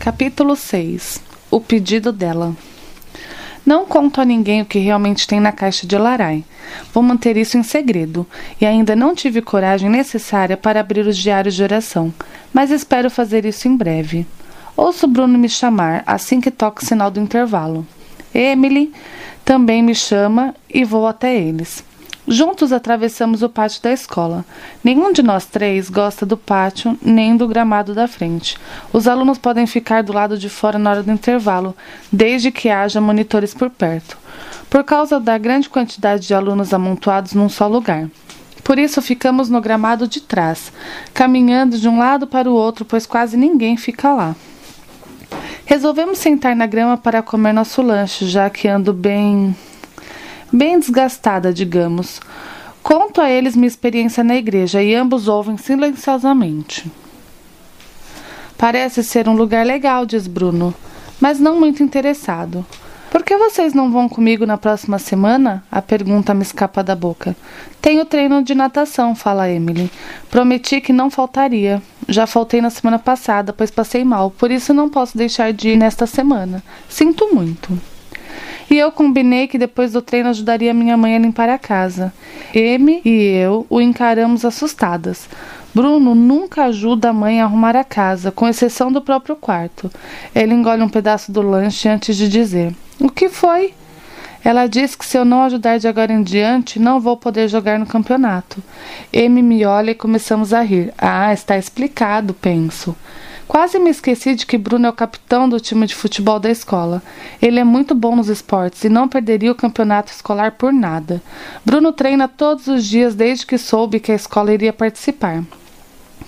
Capítulo 0.00 0.56
6 0.56 1.20
O 1.50 1.60
pedido 1.60 2.10
dela. 2.10 2.56
Não 3.66 3.84
conto 3.84 4.18
a 4.18 4.24
ninguém 4.24 4.62
o 4.62 4.64
que 4.64 4.78
realmente 4.78 5.28
tem 5.28 5.38
na 5.38 5.52
caixa 5.52 5.86
de 5.86 5.98
Larai. 5.98 6.42
Vou 6.90 7.02
manter 7.02 7.36
isso 7.36 7.58
em 7.58 7.62
segredo, 7.62 8.26
e 8.58 8.64
ainda 8.64 8.96
não 8.96 9.14
tive 9.14 9.42
coragem 9.42 9.90
necessária 9.90 10.56
para 10.56 10.80
abrir 10.80 11.06
os 11.06 11.18
diários 11.18 11.54
de 11.54 11.62
oração, 11.62 12.14
mas 12.50 12.70
espero 12.70 13.10
fazer 13.10 13.44
isso 13.44 13.68
em 13.68 13.76
breve. 13.76 14.26
Ouço 14.74 15.06
Bruno 15.06 15.36
me 15.36 15.50
chamar 15.50 16.02
assim 16.06 16.40
que 16.40 16.50
toca 16.50 16.82
o 16.82 16.86
sinal 16.86 17.10
do 17.10 17.20
intervalo. 17.20 17.86
Emily 18.34 18.90
também 19.44 19.82
me 19.82 19.94
chama 19.94 20.54
e 20.72 20.82
vou 20.82 21.06
até 21.06 21.36
eles. 21.36 21.84
Juntos 22.32 22.72
atravessamos 22.72 23.42
o 23.42 23.48
pátio 23.48 23.82
da 23.82 23.90
escola. 23.90 24.44
Nenhum 24.84 25.12
de 25.12 25.20
nós 25.20 25.46
três 25.46 25.90
gosta 25.90 26.24
do 26.24 26.36
pátio 26.36 26.96
nem 27.02 27.36
do 27.36 27.48
gramado 27.48 27.92
da 27.92 28.06
frente. 28.06 28.56
Os 28.92 29.08
alunos 29.08 29.36
podem 29.36 29.66
ficar 29.66 30.04
do 30.04 30.12
lado 30.12 30.38
de 30.38 30.48
fora 30.48 30.78
na 30.78 30.90
hora 30.90 31.02
do 31.02 31.10
intervalo, 31.10 31.74
desde 32.12 32.52
que 32.52 32.68
haja 32.68 33.00
monitores 33.00 33.52
por 33.52 33.68
perto, 33.68 34.16
por 34.70 34.84
causa 34.84 35.18
da 35.18 35.36
grande 35.36 35.68
quantidade 35.68 36.24
de 36.24 36.32
alunos 36.32 36.72
amontoados 36.72 37.32
num 37.32 37.48
só 37.48 37.66
lugar. 37.66 38.08
Por 38.62 38.78
isso 38.78 39.02
ficamos 39.02 39.48
no 39.48 39.60
gramado 39.60 40.06
de 40.06 40.20
trás, 40.20 40.72
caminhando 41.12 41.80
de 41.80 41.88
um 41.88 41.98
lado 41.98 42.28
para 42.28 42.48
o 42.48 42.54
outro, 42.54 42.84
pois 42.84 43.06
quase 43.06 43.36
ninguém 43.36 43.76
fica 43.76 44.14
lá. 44.14 44.36
Resolvemos 45.66 46.18
sentar 46.18 46.54
na 46.54 46.66
grama 46.66 46.96
para 46.96 47.22
comer 47.22 47.52
nosso 47.52 47.82
lanche, 47.82 48.28
já 48.28 48.48
que 48.48 48.68
ando 48.68 48.92
bem 48.92 49.52
bem 50.52 50.78
desgastada, 50.78 51.52
digamos. 51.52 52.20
Conto 52.82 53.20
a 53.20 53.30
eles 53.30 53.54
minha 53.54 53.68
experiência 53.68 54.24
na 54.24 54.36
igreja 54.36 54.82
e 54.82 54.94
ambos 54.94 55.28
ouvem 55.28 55.56
silenciosamente. 55.56 56.90
Parece 58.56 59.02
ser 59.02 59.28
um 59.28 59.34
lugar 59.34 59.64
legal, 59.64 60.04
diz 60.04 60.26
Bruno, 60.26 60.74
mas 61.20 61.38
não 61.38 61.58
muito 61.58 61.82
interessado. 61.82 62.64
Por 63.10 63.24
que 63.24 63.36
vocês 63.36 63.74
não 63.74 63.90
vão 63.90 64.08
comigo 64.08 64.46
na 64.46 64.56
próxima 64.56 64.96
semana? 64.98 65.64
A 65.70 65.82
pergunta 65.82 66.32
me 66.32 66.42
escapa 66.42 66.82
da 66.82 66.94
boca. 66.94 67.34
Tenho 67.80 68.04
treino 68.04 68.42
de 68.42 68.54
natação, 68.54 69.16
fala 69.16 69.50
Emily. 69.50 69.90
Prometi 70.30 70.80
que 70.80 70.92
não 70.92 71.10
faltaria. 71.10 71.82
Já 72.08 72.24
faltei 72.24 72.60
na 72.60 72.70
semana 72.70 73.00
passada, 73.00 73.52
pois 73.52 73.70
passei 73.70 74.04
mal, 74.04 74.30
por 74.30 74.50
isso 74.50 74.72
não 74.72 74.88
posso 74.88 75.18
deixar 75.18 75.52
de 75.52 75.70
ir 75.70 75.76
nesta 75.76 76.06
semana. 76.06 76.62
Sinto 76.88 77.34
muito. 77.34 77.76
E 78.70 78.78
eu 78.78 78.92
combinei 78.92 79.48
que 79.48 79.58
depois 79.58 79.92
do 79.92 80.00
treino 80.00 80.28
ajudaria 80.28 80.72
minha 80.72 80.96
mãe 80.96 81.16
a 81.16 81.18
limpar 81.18 81.48
a 81.48 81.58
casa. 81.58 82.12
Amy 82.54 83.02
e 83.04 83.10
eu 83.10 83.66
o 83.68 83.80
encaramos 83.80 84.44
assustadas. 84.44 85.28
Bruno 85.74 86.14
nunca 86.14 86.66
ajuda 86.66 87.10
a 87.10 87.12
mãe 87.12 87.40
a 87.40 87.44
arrumar 87.44 87.74
a 87.74 87.82
casa, 87.82 88.30
com 88.30 88.46
exceção 88.46 88.92
do 88.92 89.02
próprio 89.02 89.34
quarto. 89.34 89.90
Ele 90.32 90.54
engole 90.54 90.82
um 90.82 90.88
pedaço 90.88 91.32
do 91.32 91.42
lanche 91.42 91.88
antes 91.88 92.16
de 92.16 92.28
dizer: 92.28 92.72
O 93.00 93.08
que 93.08 93.28
foi? 93.28 93.74
Ela 94.44 94.66
diz 94.66 94.94
que 94.94 95.04
se 95.04 95.18
eu 95.18 95.24
não 95.24 95.42
ajudar 95.42 95.78
de 95.78 95.88
agora 95.88 96.12
em 96.12 96.22
diante, 96.22 96.78
não 96.78 97.00
vou 97.00 97.16
poder 97.16 97.48
jogar 97.48 97.78
no 97.78 97.86
campeonato. 97.86 98.62
Amy 99.12 99.42
me 99.42 99.64
olha 99.66 99.90
e 99.90 99.94
começamos 99.96 100.54
a 100.54 100.62
rir. 100.62 100.94
Ah, 100.96 101.32
está 101.32 101.58
explicado, 101.58 102.32
penso. 102.32 102.96
Quase 103.50 103.80
me 103.80 103.90
esqueci 103.90 104.36
de 104.36 104.46
que 104.46 104.56
Bruno 104.56 104.86
é 104.86 104.90
o 104.90 104.92
capitão 104.92 105.48
do 105.48 105.58
time 105.58 105.84
de 105.84 105.96
futebol 105.96 106.38
da 106.38 106.48
escola. 106.48 107.02
Ele 107.42 107.58
é 107.58 107.64
muito 107.64 107.96
bom 107.96 108.14
nos 108.14 108.28
esportes 108.28 108.84
e 108.84 108.88
não 108.88 109.08
perderia 109.08 109.50
o 109.50 109.56
campeonato 109.56 110.12
escolar 110.12 110.52
por 110.52 110.72
nada. 110.72 111.20
Bruno 111.64 111.92
treina 111.92 112.28
todos 112.28 112.68
os 112.68 112.86
dias 112.86 113.12
desde 113.16 113.44
que 113.44 113.58
soube 113.58 113.98
que 113.98 114.12
a 114.12 114.14
escola 114.14 114.54
iria 114.54 114.72
participar. 114.72 115.42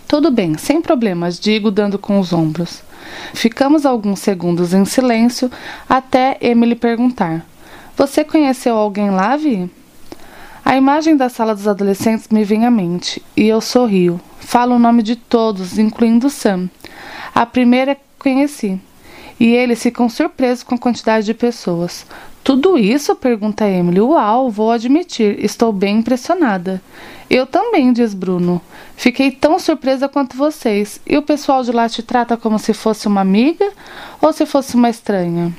Tudo 0.08 0.32
bem, 0.32 0.58
sem 0.58 0.82
problemas, 0.82 1.38
digo, 1.38 1.70
dando 1.70 1.96
com 1.96 2.18
os 2.18 2.32
ombros. 2.32 2.82
Ficamos 3.32 3.86
alguns 3.86 4.18
segundos 4.18 4.74
em 4.74 4.84
silêncio 4.84 5.48
até 5.88 6.36
Emily 6.40 6.74
perguntar: 6.74 7.46
Você 7.96 8.24
conheceu 8.24 8.74
alguém 8.74 9.12
lá, 9.12 9.36
Vi? 9.36 9.70
A 10.64 10.76
imagem 10.76 11.16
da 11.16 11.28
sala 11.28 11.54
dos 11.54 11.68
adolescentes 11.68 12.26
me 12.32 12.42
vem 12.42 12.66
à 12.66 12.70
mente 12.70 13.22
e 13.36 13.46
eu 13.46 13.60
sorrio. 13.60 14.20
Falo 14.40 14.74
o 14.74 14.78
nome 14.80 15.04
de 15.04 15.14
todos, 15.14 15.78
incluindo 15.78 16.28
Sam. 16.28 16.68
A 17.34 17.46
primeira 17.46 17.96
conheci. 18.18 18.80
E 19.40 19.54
eles 19.54 19.82
ficam 19.82 20.08
surpresos 20.08 20.62
com 20.62 20.74
a 20.74 20.78
quantidade 20.78 21.26
de 21.26 21.34
pessoas. 21.34 22.06
Tudo 22.44 22.76
isso? 22.76 23.14
pergunta 23.14 23.68
Emily. 23.68 24.00
Uau, 24.00 24.50
vou 24.50 24.70
admitir, 24.70 25.42
estou 25.44 25.72
bem 25.72 25.98
impressionada. 25.98 26.82
Eu 27.30 27.46
também, 27.46 27.92
diz 27.92 28.14
Bruno. 28.14 28.60
Fiquei 28.96 29.30
tão 29.30 29.58
surpresa 29.58 30.08
quanto 30.08 30.36
vocês. 30.36 31.00
E 31.06 31.16
o 31.16 31.22
pessoal 31.22 31.62
de 31.62 31.72
lá 31.72 31.88
te 31.88 32.02
trata 32.02 32.36
como 32.36 32.58
se 32.58 32.74
fosse 32.74 33.08
uma 33.08 33.20
amiga 33.20 33.72
ou 34.20 34.32
se 34.32 34.44
fosse 34.44 34.74
uma 34.74 34.90
estranha? 34.90 35.52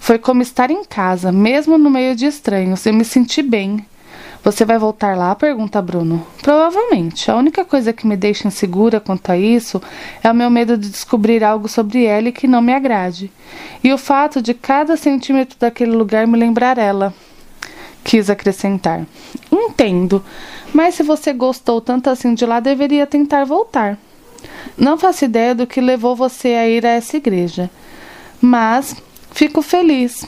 Foi 0.00 0.18
como 0.18 0.42
estar 0.42 0.70
em 0.70 0.84
casa, 0.84 1.30
mesmo 1.30 1.78
no 1.78 1.88
meio 1.88 2.16
de 2.16 2.26
estranhos. 2.26 2.84
Eu 2.84 2.94
me 2.94 3.04
senti 3.04 3.42
bem. 3.42 3.86
Você 4.44 4.64
vai 4.64 4.76
voltar 4.76 5.16
lá? 5.16 5.32
pergunta 5.36 5.80
Bruno. 5.80 6.26
Provavelmente. 6.42 7.30
A 7.30 7.36
única 7.36 7.64
coisa 7.64 7.92
que 7.92 8.06
me 8.06 8.16
deixa 8.16 8.48
insegura 8.48 8.98
quanto 8.98 9.30
a 9.30 9.38
isso 9.38 9.80
é 10.20 10.28
o 10.28 10.34
meu 10.34 10.50
medo 10.50 10.76
de 10.76 10.90
descobrir 10.90 11.44
algo 11.44 11.68
sobre 11.68 12.04
ela 12.04 12.32
que 12.32 12.48
não 12.48 12.60
me 12.60 12.74
agrade. 12.74 13.30
E 13.84 13.92
o 13.92 13.98
fato 13.98 14.42
de 14.42 14.52
cada 14.52 14.96
centímetro 14.96 15.56
daquele 15.60 15.92
lugar 15.92 16.26
me 16.26 16.36
lembrar 16.36 16.76
ela. 16.76 17.14
Quis 18.02 18.28
acrescentar. 18.28 19.06
Entendo. 19.50 20.24
Mas 20.74 20.96
se 20.96 21.04
você 21.04 21.32
gostou 21.32 21.80
tanto 21.80 22.10
assim 22.10 22.34
de 22.34 22.44
lá, 22.44 22.58
deveria 22.58 23.06
tentar 23.06 23.44
voltar. 23.44 23.96
Não 24.76 24.98
faço 24.98 25.24
ideia 25.24 25.54
do 25.54 25.68
que 25.68 25.80
levou 25.80 26.16
você 26.16 26.48
a 26.48 26.68
ir 26.68 26.84
a 26.84 26.90
essa 26.90 27.16
igreja. 27.16 27.70
Mas 28.40 28.96
fico 29.30 29.62
feliz 29.62 30.26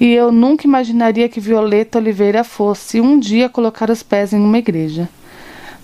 e 0.00 0.14
eu 0.14 0.32
nunca 0.32 0.66
imaginaria 0.66 1.28
que 1.28 1.38
Violeta 1.38 1.98
Oliveira 1.98 2.42
fosse 2.42 3.00
um 3.00 3.20
dia 3.20 3.50
colocar 3.50 3.90
os 3.90 4.02
pés 4.02 4.32
em 4.32 4.40
uma 4.40 4.58
igreja. 4.58 5.08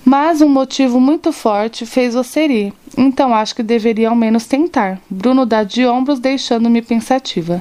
Mas 0.02 0.40
um 0.40 0.48
motivo 0.48 0.98
muito 0.98 1.32
forte 1.32 1.84
fez 1.84 2.14
você 2.14 2.46
ir, 2.46 2.72
então 2.96 3.34
acho 3.34 3.54
que 3.54 3.62
deveria 3.62 4.08
ao 4.08 4.16
menos 4.16 4.46
tentar. 4.46 4.98
Bruno 5.10 5.44
dá 5.44 5.62
de 5.64 5.84
ombros, 5.84 6.18
deixando-me 6.18 6.80
pensativa. 6.80 7.60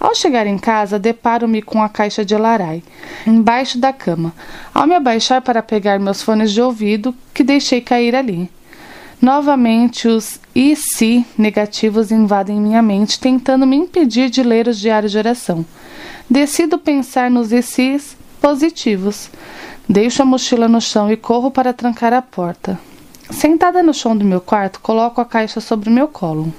Ao 0.00 0.14
chegar 0.14 0.46
em 0.46 0.58
casa, 0.58 0.98
deparo-me 0.98 1.62
com 1.62 1.82
a 1.82 1.88
caixa 1.88 2.24
de 2.24 2.36
larai, 2.36 2.82
embaixo 3.26 3.78
da 3.78 3.92
cama. 3.92 4.34
Ao 4.74 4.86
me 4.86 4.94
abaixar 4.94 5.40
para 5.40 5.62
pegar 5.62 6.00
meus 6.00 6.22
fones 6.22 6.52
de 6.52 6.60
ouvido, 6.60 7.14
que 7.32 7.44
deixei 7.44 7.80
cair 7.80 8.16
ali. 8.16 8.50
Novamente, 9.20 10.08
os 10.08 10.38
e 10.54 10.76
se 10.76 11.24
negativos 11.36 12.10
invadem 12.10 12.60
minha 12.60 12.82
mente, 12.82 13.18
tentando 13.18 13.66
me 13.66 13.76
impedir 13.76 14.28
de 14.28 14.42
ler 14.42 14.68
os 14.68 14.78
diários 14.78 15.12
de 15.12 15.18
oração. 15.18 15.64
Decido 16.28 16.78
pensar 16.78 17.30
nos 17.30 17.52
e 17.52 17.62
positivos. 18.40 19.30
Deixo 19.88 20.22
a 20.22 20.24
mochila 20.24 20.68
no 20.68 20.80
chão 20.80 21.10
e 21.10 21.16
corro 21.16 21.50
para 21.50 21.72
trancar 21.72 22.12
a 22.12 22.22
porta. 22.22 22.78
Sentada 23.30 23.82
no 23.82 23.94
chão 23.94 24.16
do 24.16 24.24
meu 24.24 24.40
quarto, 24.40 24.80
coloco 24.80 25.20
a 25.20 25.24
caixa 25.24 25.60
sobre 25.60 25.88
meu 25.90 26.08
colo. 26.08 26.52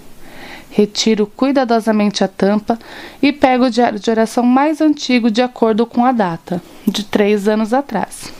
Retiro 0.70 1.26
cuidadosamente 1.26 2.24
a 2.24 2.28
tampa 2.28 2.78
e 3.22 3.32
pego 3.32 3.66
o 3.66 3.70
diário 3.70 4.00
de 4.00 4.10
oração 4.10 4.44
mais 4.44 4.82
antigo 4.82 5.32
de 5.32 5.42
acordo 5.42 5.86
com 5.86 6.04
a 6.04 6.12
data, 6.12 6.62
de 6.86 7.04
três 7.04 7.48
anos 7.48 7.74
atrás. 7.74 8.34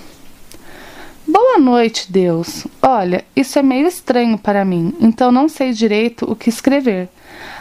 Boa 1.38 1.60
noite, 1.60 2.10
Deus. 2.10 2.66
Olha, 2.82 3.26
isso 3.36 3.60
é 3.60 3.62
meio 3.62 3.86
estranho 3.86 4.38
para 4.38 4.64
mim, 4.64 4.96
então 5.02 5.34
não 5.34 5.50
sei 5.50 5.74
direito 5.74 6.24
o 6.32 6.34
que 6.34 6.48
escrever. 6.48 7.10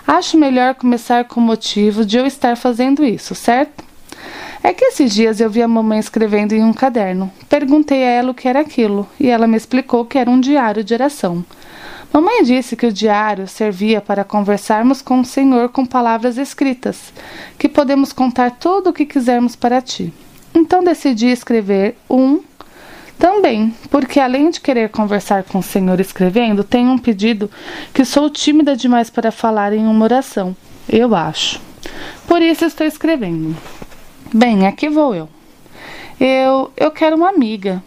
Acho 0.06 0.38
melhor 0.38 0.76
começar 0.76 1.24
com 1.24 1.40
o 1.40 1.42
motivo 1.42 2.04
de 2.04 2.16
eu 2.16 2.24
estar 2.24 2.56
fazendo 2.56 3.04
isso, 3.04 3.34
certo? 3.34 3.82
É 4.62 4.72
que 4.72 4.84
esses 4.84 5.12
dias 5.12 5.40
eu 5.40 5.50
vi 5.50 5.60
a 5.60 5.66
mamãe 5.66 5.98
escrevendo 5.98 6.52
em 6.52 6.62
um 6.62 6.72
caderno. 6.72 7.32
Perguntei 7.48 8.04
a 8.04 8.10
ela 8.10 8.30
o 8.30 8.34
que 8.34 8.46
era 8.46 8.60
aquilo 8.60 9.08
e 9.18 9.28
ela 9.28 9.48
me 9.48 9.56
explicou 9.56 10.04
que 10.04 10.18
era 10.18 10.30
um 10.30 10.38
diário 10.38 10.84
de 10.84 10.94
oração. 10.94 11.44
Mamãe 12.12 12.44
disse 12.44 12.76
que 12.76 12.86
o 12.86 12.92
diário 12.92 13.48
servia 13.48 14.00
para 14.00 14.22
conversarmos 14.22 15.02
com 15.02 15.18
o 15.18 15.24
Senhor 15.24 15.68
com 15.70 15.84
palavras 15.84 16.38
escritas, 16.38 17.12
que 17.58 17.68
podemos 17.68 18.12
contar 18.12 18.52
tudo 18.52 18.90
o 18.90 18.92
que 18.92 19.04
quisermos 19.04 19.56
para 19.56 19.82
ti. 19.82 20.14
Então 20.54 20.84
decidi 20.84 21.26
escrever 21.26 21.96
um 22.08 22.40
também, 23.18 23.74
porque 23.90 24.20
além 24.20 24.50
de 24.50 24.60
querer 24.60 24.88
conversar 24.90 25.44
com 25.44 25.58
o 25.58 25.62
Senhor 25.62 25.98
escrevendo, 26.00 26.64
tenho 26.64 26.90
um 26.90 26.98
pedido 26.98 27.50
que 27.92 28.04
sou 28.04 28.28
tímida 28.28 28.76
demais 28.76 29.10
para 29.10 29.30
falar 29.30 29.72
em 29.72 29.86
uma 29.86 30.04
oração, 30.04 30.56
eu 30.88 31.14
acho. 31.14 31.60
Por 32.26 32.42
isso 32.42 32.64
estou 32.64 32.86
escrevendo. 32.86 33.56
Bem, 34.32 34.66
aqui 34.66 34.88
vou 34.88 35.14
eu. 35.14 35.28
Eu, 36.18 36.72
eu 36.76 36.90
quero 36.90 37.16
uma 37.16 37.28
amiga. 37.28 37.82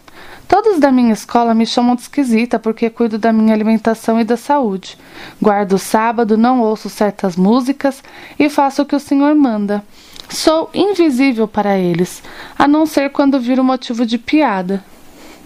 Todos 0.46 0.80
da 0.80 0.90
minha 0.90 1.12
escola 1.12 1.54
me 1.54 1.66
chamam 1.66 1.94
de 1.94 2.02
esquisita 2.02 2.58
porque 2.58 2.88
cuido 2.88 3.18
da 3.18 3.32
minha 3.32 3.52
alimentação 3.52 4.18
e 4.18 4.24
da 4.24 4.36
saúde. 4.36 4.96
Guardo 5.40 5.74
o 5.74 5.78
sábado, 5.78 6.38
não 6.38 6.62
ouço 6.62 6.88
certas 6.88 7.36
músicas 7.36 8.02
e 8.38 8.48
faço 8.48 8.82
o 8.82 8.86
que 8.86 8.96
o 8.96 9.00
Senhor 9.00 9.34
manda. 9.34 9.84
Sou 10.30 10.70
invisível 10.72 11.46
para 11.46 11.78
eles, 11.78 12.22
a 12.58 12.66
não 12.66 12.86
ser 12.86 13.10
quando 13.10 13.40
viro 13.40 13.62
motivo 13.62 14.06
de 14.06 14.16
piada. 14.16 14.82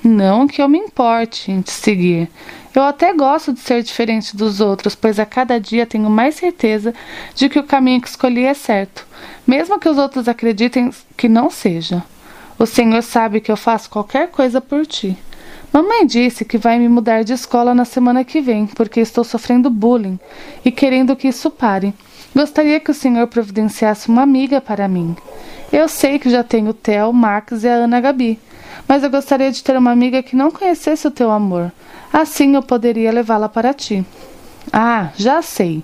Não 0.05 0.49
que 0.49 0.61
eu 0.61 0.69
me 0.69 0.79
importe 0.79 1.53
em 1.53 1.63
te 1.63 1.71
seguir. 1.71 2.29
Eu 2.75 2.83
até 2.83 3.13
gosto 3.13 3.53
de 3.53 3.61
ser 3.61 3.83
diferente 3.83 4.37
dos 4.37 4.61
outros, 4.61 4.95
pois 4.95 5.21
a 5.21 5.27
cada 5.27 5.61
dia 5.61 5.87
tenho 5.87 6.11
mais 6.11 6.35
certeza 6.35 6.93
de 7.35 7.49
que 7.49 7.59
o 7.59 7.65
caminho 7.65 8.01
que 8.01 8.09
escolhi 8.09 8.45
é 8.45 8.55
certo, 8.55 9.07
mesmo 9.47 9.79
que 9.79 9.89
os 9.89 9.99
outros 9.99 10.27
acreditem 10.27 10.91
que 11.17 11.29
não 11.29 11.51
seja. 11.51 12.03
O 12.59 12.67
Senhor 12.67 13.03
sabe 13.03 13.41
que 13.41 13.53
eu 13.53 13.57
faço 13.57 13.91
qualquer 13.91 14.29
coisa 14.29 14.61
por 14.61 14.85
ti. 14.87 15.17
Mamãe 15.73 16.05
disse 16.05 16.45
que 16.45 16.59
vai 16.59 16.79
me 16.79 16.89
mudar 16.89 17.23
de 17.23 17.33
escola 17.33 17.75
na 17.75 17.85
semana 17.85 18.25
que 18.25 18.41
vem, 18.41 18.67
porque 18.67 19.01
estou 19.01 19.23
sofrendo 19.25 19.71
bullying 19.71 20.19
e 20.65 20.71
querendo 20.71 21.15
que 21.15 21.29
isso 21.29 21.51
pare. 21.51 21.95
Gostaria 22.35 22.81
que 22.81 22.91
o 22.91 22.95
Senhor 22.95 23.27
providenciasse 23.27 24.09
uma 24.09 24.23
amiga 24.23 24.61
para 24.61 24.89
mim. 24.89 25.17
Eu 25.73 25.89
sei 25.89 26.19
que 26.19 26.29
já 26.29 26.43
tenho 26.43 26.71
o 26.71 26.75
Theo, 26.75 27.13
Max 27.13 27.63
e 27.63 27.69
a 27.69 27.75
Ana 27.75 28.01
Gabi, 28.01 28.39
mas 28.87 29.03
eu 29.03 29.11
gostaria 29.11 29.51
de 29.51 29.63
ter 29.63 29.77
uma 29.77 29.91
amiga 29.91 30.23
que 30.23 30.37
não 30.37 30.51
conhecesse 30.51 31.07
o 31.07 31.11
teu 31.11 31.31
amor. 31.31 31.73
Assim 32.13 32.55
eu 32.55 32.63
poderia 32.63 33.13
levá-la 33.13 33.49
para 33.49 33.73
ti. 33.73 34.05
Ah, 34.73 35.11
já 35.17 35.43
sei. 35.43 35.83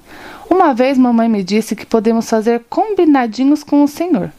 Uma 0.50 0.72
vez 0.72 0.96
mamãe 0.96 1.28
me 1.28 1.42
disse 1.44 1.76
que 1.76 1.84
podemos 1.84 2.28
fazer 2.28 2.64
combinadinhos 2.70 3.62
com 3.62 3.82
o 3.82 3.88
Senhor. 3.88 4.32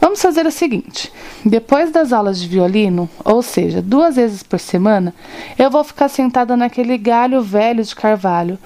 Vamos 0.00 0.22
fazer 0.22 0.46
o 0.46 0.50
seguinte: 0.50 1.12
depois 1.44 1.90
das 1.90 2.12
aulas 2.12 2.40
de 2.40 2.46
violino, 2.46 3.08
ou 3.24 3.42
seja, 3.42 3.82
duas 3.82 4.16
vezes 4.16 4.42
por 4.42 4.60
semana, 4.60 5.12
eu 5.58 5.70
vou 5.70 5.82
ficar 5.82 6.08
sentada 6.08 6.56
naquele 6.56 6.96
galho 6.96 7.42
velho 7.42 7.82
de 7.82 7.96
carvalho, 7.96 8.58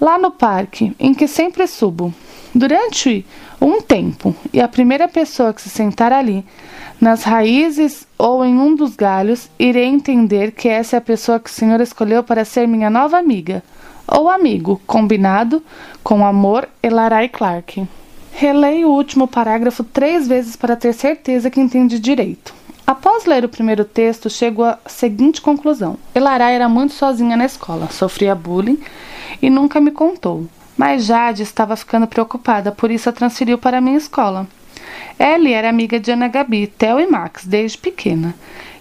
lá 0.00 0.18
no 0.18 0.30
parque, 0.30 0.94
em 1.00 1.12
que 1.12 1.26
sempre 1.26 1.66
subo. 1.66 2.14
Durante 2.54 3.26
um 3.60 3.80
tempo, 3.80 4.34
e 4.52 4.60
a 4.60 4.68
primeira 4.68 5.08
pessoa 5.08 5.52
que 5.52 5.62
se 5.62 5.70
sentar 5.70 6.12
ali, 6.12 6.44
nas 7.00 7.22
raízes 7.22 8.06
ou 8.18 8.44
em 8.44 8.58
um 8.58 8.74
dos 8.74 8.96
galhos, 8.96 9.48
irei 9.58 9.86
entender 9.86 10.52
que 10.52 10.68
essa 10.68 10.96
é 10.96 10.98
a 10.98 11.02
pessoa 11.02 11.40
que 11.40 11.50
o 11.50 11.52
Senhor 11.52 11.80
escolheu 11.80 12.22
para 12.22 12.44
ser 12.44 12.66
minha 12.66 12.90
nova 12.90 13.18
amiga 13.18 13.62
ou 14.06 14.30
amigo, 14.30 14.80
combinado 14.86 15.62
com 16.02 16.24
amor 16.24 16.68
Elarai 16.82 17.28
Clark. 17.28 17.86
Releio 18.32 18.88
o 18.88 18.94
último 18.94 19.26
parágrafo 19.26 19.82
três 19.82 20.28
vezes 20.28 20.56
para 20.56 20.76
ter 20.76 20.92
certeza 20.92 21.50
que 21.50 21.60
entendi 21.60 21.98
direito. 21.98 22.54
Após 22.86 23.24
ler 23.24 23.44
o 23.44 23.48
primeiro 23.48 23.84
texto, 23.84 24.30
chego 24.30 24.62
à 24.62 24.78
seguinte 24.86 25.40
conclusão: 25.40 25.98
Elarai 26.14 26.54
era 26.54 26.68
muito 26.68 26.94
sozinha 26.94 27.36
na 27.36 27.44
escola, 27.44 27.88
sofria 27.90 28.34
bullying 28.34 28.78
e 29.42 29.50
nunca 29.50 29.80
me 29.80 29.90
contou. 29.90 30.46
Mas 30.76 31.04
Jade 31.04 31.42
estava 31.42 31.76
ficando 31.76 32.06
preocupada, 32.06 32.70
por 32.70 32.90
isso 32.90 33.08
a 33.08 33.12
transferiu 33.12 33.56
para 33.56 33.78
a 33.78 33.80
minha 33.80 33.96
escola. 33.96 34.46
Ellie 35.18 35.54
era 35.54 35.68
amiga 35.68 35.98
de 35.98 36.10
Ana 36.12 36.28
Gabi, 36.28 36.66
Theo 36.66 37.00
e 37.00 37.06
Max 37.06 37.46
desde 37.46 37.78
pequena. 37.78 38.34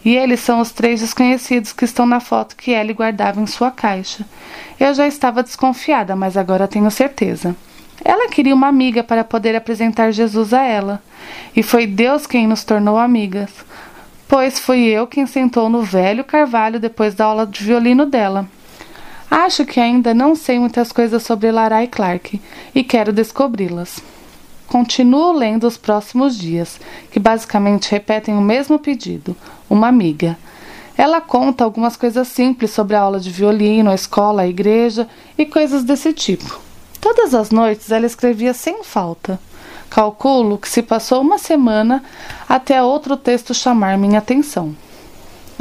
E 0.03 0.15
eles 0.15 0.39
são 0.39 0.59
os 0.59 0.71
três 0.71 1.01
desconhecidos 1.01 1.73
que 1.73 1.85
estão 1.85 2.05
na 2.05 2.19
foto 2.19 2.55
que 2.55 2.71
Ellie 2.71 2.93
guardava 2.93 3.41
em 3.41 3.47
sua 3.47 3.71
caixa. 3.71 4.25
Eu 4.79 4.93
já 4.93 5.07
estava 5.07 5.41
desconfiada, 5.41 6.15
mas 6.15 6.37
agora 6.37 6.67
tenho 6.67 6.91
certeza. 6.91 7.55
Ela 8.03 8.29
queria 8.29 8.53
uma 8.53 8.67
amiga 8.67 9.03
para 9.03 9.23
poder 9.23 9.55
apresentar 9.55 10.11
Jesus 10.11 10.53
a 10.53 10.61
ela. 10.61 11.01
E 11.55 11.63
foi 11.63 11.87
Deus 11.87 12.27
quem 12.27 12.45
nos 12.45 12.63
tornou 12.63 12.99
amigas. 12.99 13.49
Pois 14.27 14.59
fui 14.59 14.81
eu 14.85 15.07
quem 15.07 15.25
sentou 15.25 15.69
no 15.69 15.81
velho 15.81 16.23
carvalho 16.23 16.79
depois 16.79 17.15
da 17.15 17.25
aula 17.25 17.47
de 17.47 17.63
violino 17.63 18.05
dela. 18.05 18.47
Acho 19.29 19.65
que 19.65 19.79
ainda 19.79 20.13
não 20.13 20.35
sei 20.35 20.59
muitas 20.59 20.91
coisas 20.91 21.23
sobre 21.23 21.51
Lara 21.51 21.83
e 21.83 21.87
Clark 21.87 22.39
e 22.73 22.83
quero 22.83 23.11
descobri-las. 23.11 24.01
Continuo 24.67 25.31
lendo 25.31 25.67
os 25.67 25.77
próximos 25.77 26.37
dias, 26.37 26.79
que 27.11 27.19
basicamente 27.19 27.91
repetem 27.91 28.35
o 28.35 28.41
mesmo 28.41 28.79
pedido: 28.79 29.35
uma 29.69 29.87
amiga. 29.87 30.37
Ela 30.97 31.19
conta 31.19 31.63
algumas 31.63 31.97
coisas 31.97 32.27
simples 32.27 32.71
sobre 32.71 32.95
a 32.95 33.01
aula 33.01 33.19
de 33.19 33.29
violino, 33.29 33.91
a 33.91 33.95
escola, 33.95 34.43
a 34.43 34.47
igreja 34.47 35.07
e 35.37 35.45
coisas 35.45 35.83
desse 35.83 36.13
tipo. 36.13 36.59
Todas 37.01 37.35
as 37.35 37.51
noites 37.51 37.91
ela 37.91 38.05
escrevia 38.05 38.53
sem 38.53 38.83
falta. 38.83 39.39
Calculo 39.89 40.57
que 40.57 40.69
se 40.69 40.81
passou 40.81 41.21
uma 41.21 41.37
semana 41.37 42.03
até 42.47 42.81
outro 42.81 43.15
texto 43.15 43.53
chamar 43.53 43.97
minha 43.97 44.19
atenção. 44.19 44.75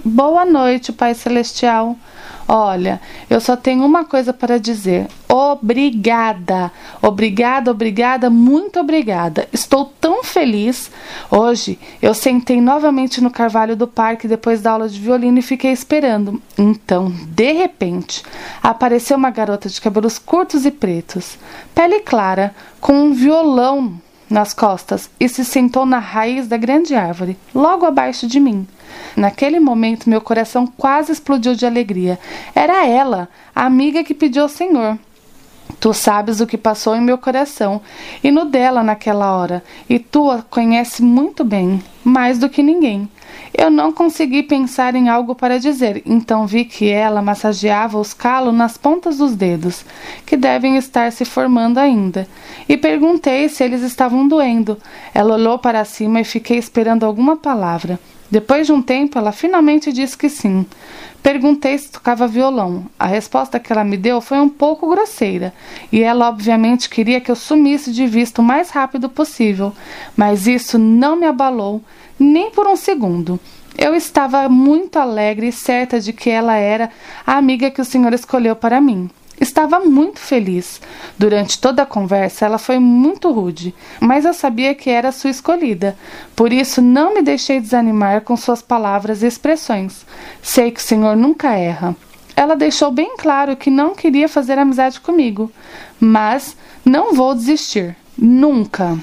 Boa 0.04 0.44
noite, 0.44 0.92
Pai 0.92 1.14
Celestial. 1.14 1.96
Olha, 2.46 3.00
eu 3.30 3.40
só 3.40 3.56
tenho 3.56 3.84
uma 3.84 4.04
coisa 4.04 4.32
para 4.32 4.58
dizer. 4.58 5.06
Obrigada. 5.28 6.70
Obrigada, 7.00 7.70
obrigada, 7.70 8.28
muito 8.28 8.78
obrigada. 8.78 9.48
Estou 9.52 9.86
tão 10.00 10.22
feliz. 10.22 10.90
Hoje 11.30 11.78
eu 12.02 12.12
sentei 12.12 12.60
novamente 12.60 13.22
no 13.22 13.30
carvalho 13.30 13.74
do 13.74 13.86
parque 13.86 14.28
depois 14.28 14.60
da 14.60 14.72
aula 14.72 14.88
de 14.88 15.00
violino 15.00 15.38
e 15.38 15.42
fiquei 15.42 15.72
esperando. 15.72 16.40
Então, 16.58 17.10
de 17.28 17.52
repente, 17.52 18.22
apareceu 18.62 19.16
uma 19.16 19.30
garota 19.30 19.68
de 19.68 19.80
cabelos 19.80 20.18
curtos 20.18 20.66
e 20.66 20.70
pretos, 20.70 21.38
pele 21.74 22.00
clara, 22.00 22.54
com 22.80 22.92
um 22.92 23.12
violão 23.14 24.00
nas 24.34 24.52
costas 24.52 25.08
e 25.20 25.28
se 25.28 25.44
sentou 25.44 25.86
na 25.86 26.00
raiz 26.00 26.48
da 26.48 26.56
grande 26.56 26.92
árvore, 26.92 27.38
logo 27.54 27.86
abaixo 27.86 28.26
de 28.26 28.40
mim. 28.40 28.66
Naquele 29.16 29.60
momento, 29.60 30.10
meu 30.10 30.20
coração 30.20 30.66
quase 30.66 31.12
explodiu 31.12 31.54
de 31.54 31.64
alegria. 31.64 32.18
Era 32.52 32.84
ela, 32.84 33.28
a 33.54 33.64
amiga 33.64 34.02
que 34.02 34.12
pediu 34.12 34.42
ao 34.42 34.48
Senhor. 34.48 34.98
Tu 35.78 35.94
sabes 35.94 36.40
o 36.40 36.48
que 36.48 36.58
passou 36.58 36.96
em 36.96 37.00
meu 37.00 37.16
coração 37.16 37.80
e 38.24 38.30
no 38.32 38.44
dela 38.44 38.82
naquela 38.82 39.36
hora, 39.36 39.62
e 39.88 40.00
tu 40.00 40.28
a 40.28 40.42
conhece 40.42 41.00
muito 41.00 41.44
bem, 41.44 41.80
mais 42.02 42.36
do 42.36 42.48
que 42.48 42.62
ninguém. 42.62 43.08
Eu 43.56 43.70
não 43.70 43.92
consegui 43.92 44.42
pensar 44.42 44.94
em 44.94 45.08
algo 45.08 45.34
para 45.34 45.60
dizer, 45.60 46.02
então 46.04 46.46
vi 46.46 46.64
que 46.64 46.90
ela 46.90 47.22
massageava 47.22 47.98
os 47.98 48.12
calos 48.12 48.52
nas 48.52 48.76
pontas 48.76 49.18
dos 49.18 49.36
dedos, 49.36 49.84
que 50.26 50.36
devem 50.36 50.76
estar 50.76 51.12
se 51.12 51.24
formando 51.24 51.78
ainda, 51.78 52.26
e 52.68 52.76
perguntei 52.76 53.48
se 53.48 53.62
eles 53.62 53.82
estavam 53.82 54.26
doendo. 54.26 54.76
Ela 55.14 55.34
olhou 55.34 55.58
para 55.58 55.84
cima 55.84 56.20
e 56.20 56.24
fiquei 56.24 56.58
esperando 56.58 57.04
alguma 57.04 57.36
palavra. 57.36 57.98
Depois 58.30 58.66
de 58.66 58.72
um 58.72 58.82
tempo, 58.82 59.18
ela 59.18 59.30
finalmente 59.30 59.92
disse 59.92 60.18
que 60.18 60.28
sim. 60.28 60.66
Perguntei 61.22 61.78
se 61.78 61.90
tocava 61.90 62.26
violão. 62.26 62.84
A 62.98 63.06
resposta 63.06 63.60
que 63.60 63.72
ela 63.72 63.84
me 63.84 63.96
deu 63.96 64.20
foi 64.20 64.38
um 64.38 64.48
pouco 64.48 64.90
grosseira, 64.90 65.54
e 65.92 66.02
ela 66.02 66.28
obviamente 66.28 66.90
queria 66.90 67.20
que 67.20 67.30
eu 67.30 67.36
sumisse 67.36 67.92
de 67.92 68.06
vista 68.06 68.42
o 68.42 68.44
mais 68.44 68.70
rápido 68.70 69.08
possível, 69.08 69.72
mas 70.16 70.46
isso 70.46 70.78
não 70.78 71.14
me 71.16 71.26
abalou 71.26 71.80
nem 72.18 72.50
por 72.50 72.66
um 72.66 72.76
segundo. 72.76 73.38
Eu 73.76 73.94
estava 73.94 74.48
muito 74.48 74.98
alegre 74.98 75.48
e 75.48 75.52
certa 75.52 75.98
de 75.98 76.12
que 76.12 76.30
ela 76.30 76.56
era 76.56 76.90
a 77.26 77.36
amiga 77.36 77.70
que 77.70 77.80
o 77.80 77.84
Senhor 77.84 78.12
escolheu 78.12 78.54
para 78.54 78.80
mim. 78.80 79.10
Estava 79.40 79.80
muito 79.80 80.20
feliz. 80.20 80.80
Durante 81.18 81.58
toda 81.60 81.82
a 81.82 81.86
conversa, 81.86 82.46
ela 82.46 82.56
foi 82.56 82.78
muito 82.78 83.32
rude, 83.32 83.74
mas 84.00 84.24
eu 84.24 84.32
sabia 84.32 84.74
que 84.74 84.88
era 84.88 85.10
sua 85.10 85.30
escolhida. 85.30 85.96
Por 86.36 86.52
isso, 86.52 86.80
não 86.80 87.14
me 87.14 87.20
deixei 87.20 87.60
desanimar 87.60 88.20
com 88.20 88.36
suas 88.36 88.62
palavras 88.62 89.22
e 89.22 89.26
expressões. 89.26 90.06
Sei 90.40 90.70
que 90.70 90.80
o 90.80 90.82
Senhor 90.82 91.16
nunca 91.16 91.54
erra. 91.54 91.96
Ela 92.36 92.56
deixou 92.56 92.90
bem 92.90 93.16
claro 93.16 93.56
que 93.56 93.70
não 93.70 93.94
queria 93.94 94.28
fazer 94.28 94.58
amizade 94.58 95.00
comigo, 95.00 95.50
mas 96.00 96.56
não 96.84 97.12
vou 97.12 97.34
desistir. 97.34 97.96
Nunca. 98.16 98.96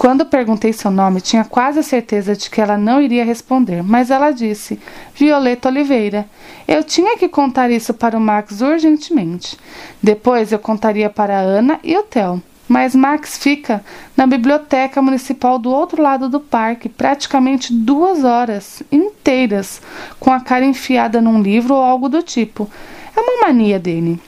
Quando 0.00 0.24
perguntei 0.24 0.72
seu 0.72 0.90
nome, 0.90 1.20
tinha 1.20 1.44
quase 1.44 1.82
certeza 1.82 2.34
de 2.34 2.48
que 2.48 2.58
ela 2.58 2.78
não 2.78 3.02
iria 3.02 3.22
responder, 3.22 3.82
mas 3.82 4.10
ela 4.10 4.30
disse: 4.30 4.80
Violeta 5.14 5.68
Oliveira. 5.68 6.26
Eu 6.66 6.82
tinha 6.82 7.18
que 7.18 7.28
contar 7.28 7.70
isso 7.70 7.92
para 7.92 8.16
o 8.16 8.20
Max 8.20 8.62
urgentemente. 8.62 9.58
Depois 10.02 10.52
eu 10.52 10.58
contaria 10.58 11.10
para 11.10 11.36
a 11.36 11.42
Ana 11.42 11.78
e 11.84 11.94
o 11.98 12.02
Theo. 12.02 12.42
Mas 12.66 12.94
Max 12.94 13.36
fica 13.36 13.84
na 14.16 14.26
biblioteca 14.26 15.02
municipal 15.02 15.58
do 15.58 15.70
outro 15.70 16.00
lado 16.00 16.30
do 16.30 16.40
parque 16.40 16.88
praticamente 16.88 17.70
duas 17.70 18.24
horas 18.24 18.82
inteiras, 18.90 19.82
com 20.18 20.32
a 20.32 20.40
cara 20.40 20.64
enfiada 20.64 21.20
num 21.20 21.42
livro 21.42 21.74
ou 21.74 21.82
algo 21.82 22.08
do 22.08 22.22
tipo. 22.22 22.70
É 23.14 23.20
uma 23.20 23.48
mania 23.48 23.78
dele. 23.78 24.18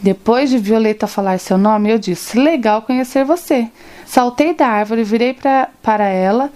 Depois 0.00 0.50
de 0.50 0.58
Violeta 0.58 1.08
falar 1.08 1.40
seu 1.40 1.58
nome, 1.58 1.90
eu 1.90 1.98
disse: 1.98 2.38
Legal 2.38 2.82
conhecer 2.82 3.24
você. 3.24 3.68
Saltei 4.14 4.54
da 4.54 4.68
árvore 4.68 5.00
e 5.00 5.04
virei 5.04 5.34
pra, 5.34 5.68
para 5.82 6.04
ela 6.04 6.48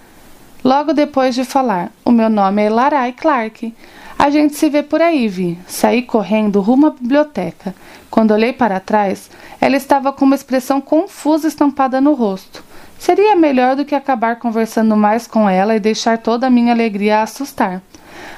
logo 0.63 0.93
depois 0.93 1.35
de 1.35 1.43
falar: 1.43 1.91
O 2.05 2.09
meu 2.09 2.29
nome 2.29 2.63
é 2.63 2.69
Larai 2.69 3.11
Clark. 3.11 3.75
A 4.17 4.29
gente 4.29 4.55
se 4.55 4.69
vê 4.69 4.81
por 4.81 5.01
aí, 5.01 5.27
Vi. 5.27 5.59
Saí 5.67 6.03
correndo 6.03 6.61
rumo 6.61 6.87
à 6.87 6.91
biblioteca. 6.91 7.75
Quando 8.09 8.31
olhei 8.31 8.53
para 8.53 8.79
trás, 8.79 9.29
ela 9.59 9.75
estava 9.75 10.13
com 10.13 10.23
uma 10.23 10.35
expressão 10.35 10.79
confusa 10.79 11.49
estampada 11.49 11.99
no 11.99 12.13
rosto. 12.13 12.63
Seria 12.97 13.35
melhor 13.35 13.75
do 13.75 13.83
que 13.83 13.93
acabar 13.93 14.37
conversando 14.37 14.95
mais 14.95 15.27
com 15.27 15.49
ela 15.49 15.75
e 15.75 15.81
deixar 15.81 16.17
toda 16.17 16.47
a 16.47 16.49
minha 16.49 16.71
alegria 16.71 17.21
assustar. 17.21 17.81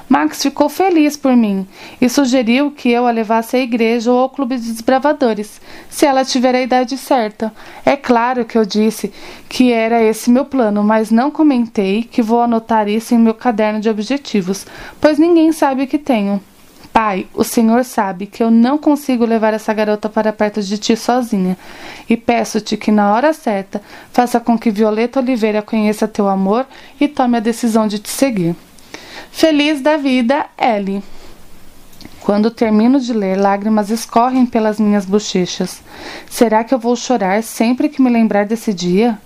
Max 0.10 0.42
ficou 0.42 0.68
feliz 0.68 1.16
por 1.16 1.36
mim 1.36 1.66
e 2.02 2.10
sugeriu 2.10 2.72
que 2.72 2.90
eu 2.90 3.08
a 3.08 3.12
levasse 3.12 3.56
à 3.56 3.60
igreja 3.60 4.12
ou 4.12 4.20
ao 4.20 4.30
clube 4.30 4.58
de 4.58 4.72
desbravadores, 4.72 5.62
se 5.90 6.06
ela 6.06 6.26
tiver 6.26 6.54
a 6.54 6.62
idade 6.62 6.98
certa. 6.98 7.54
É 7.86 7.96
claro 7.96 8.44
que 8.44 8.58
eu 8.58 8.66
disse 8.66 9.12
que 9.48 9.72
era 9.72 10.04
esse 10.04 10.30
meu 10.30 10.44
plano, 10.44 10.84
mas 10.84 11.12
não 11.12 11.32
comentei 11.32 12.04
que 12.04 12.22
vou 12.22 12.42
anotar 12.42 12.90
isso 12.90 13.16
em 13.16 13.20
meu 13.20 13.34
caderno 13.34 13.80
de 13.80 13.90
objetivos, 13.90 14.66
pois 15.00 15.18
ninguém 15.18 15.52
sabe 15.52 15.84
o 15.84 15.88
que 15.88 15.98
tenho. 15.98 16.42
Pai, 16.92 17.26
o 17.34 17.44
Senhor 17.44 17.86
sabe 17.86 18.26
que 18.26 18.44
eu 18.44 18.52
não 18.52 18.78
consigo 18.78 19.24
levar 19.24 19.54
essa 19.54 19.74
garota 19.74 20.10
para 20.10 20.34
perto 20.34 20.62
de 20.62 20.78
ti 20.78 20.98
sozinha, 20.98 21.58
e 22.10 22.18
peço-te 22.18 22.76
que 22.76 22.92
na 22.92 23.14
hora 23.14 23.32
certa 23.32 23.82
faça 24.12 24.42
com 24.42 24.60
que 24.60 24.70
Violeta 24.70 25.22
Oliveira 25.22 25.62
conheça 25.62 26.06
teu 26.06 26.28
amor 26.28 26.66
e 27.00 27.08
tome 27.08 27.38
a 27.38 27.40
decisão 27.40 27.88
de 27.88 27.98
te 27.98 28.10
seguir. 28.10 28.56
Feliz 29.32 29.82
da 29.82 29.98
vida, 29.98 30.46
Ellie. 30.58 31.02
Quando 32.20 32.52
termino 32.52 33.00
de 33.00 33.14
ler, 33.14 33.36
lágrimas 33.36 33.90
escorrem 33.90 34.46
pelas 34.46 34.80
minhas 34.80 35.06
bochechas. 35.06 35.82
Será 36.30 36.64
que 36.64 36.74
eu 36.74 36.78
vou 36.78 36.96
chorar 36.96 37.42
sempre 37.42 37.90
que 37.90 38.02
me 38.02 38.10
lembrar 38.10 38.46
desse 38.46 38.74
dia? 38.74 39.18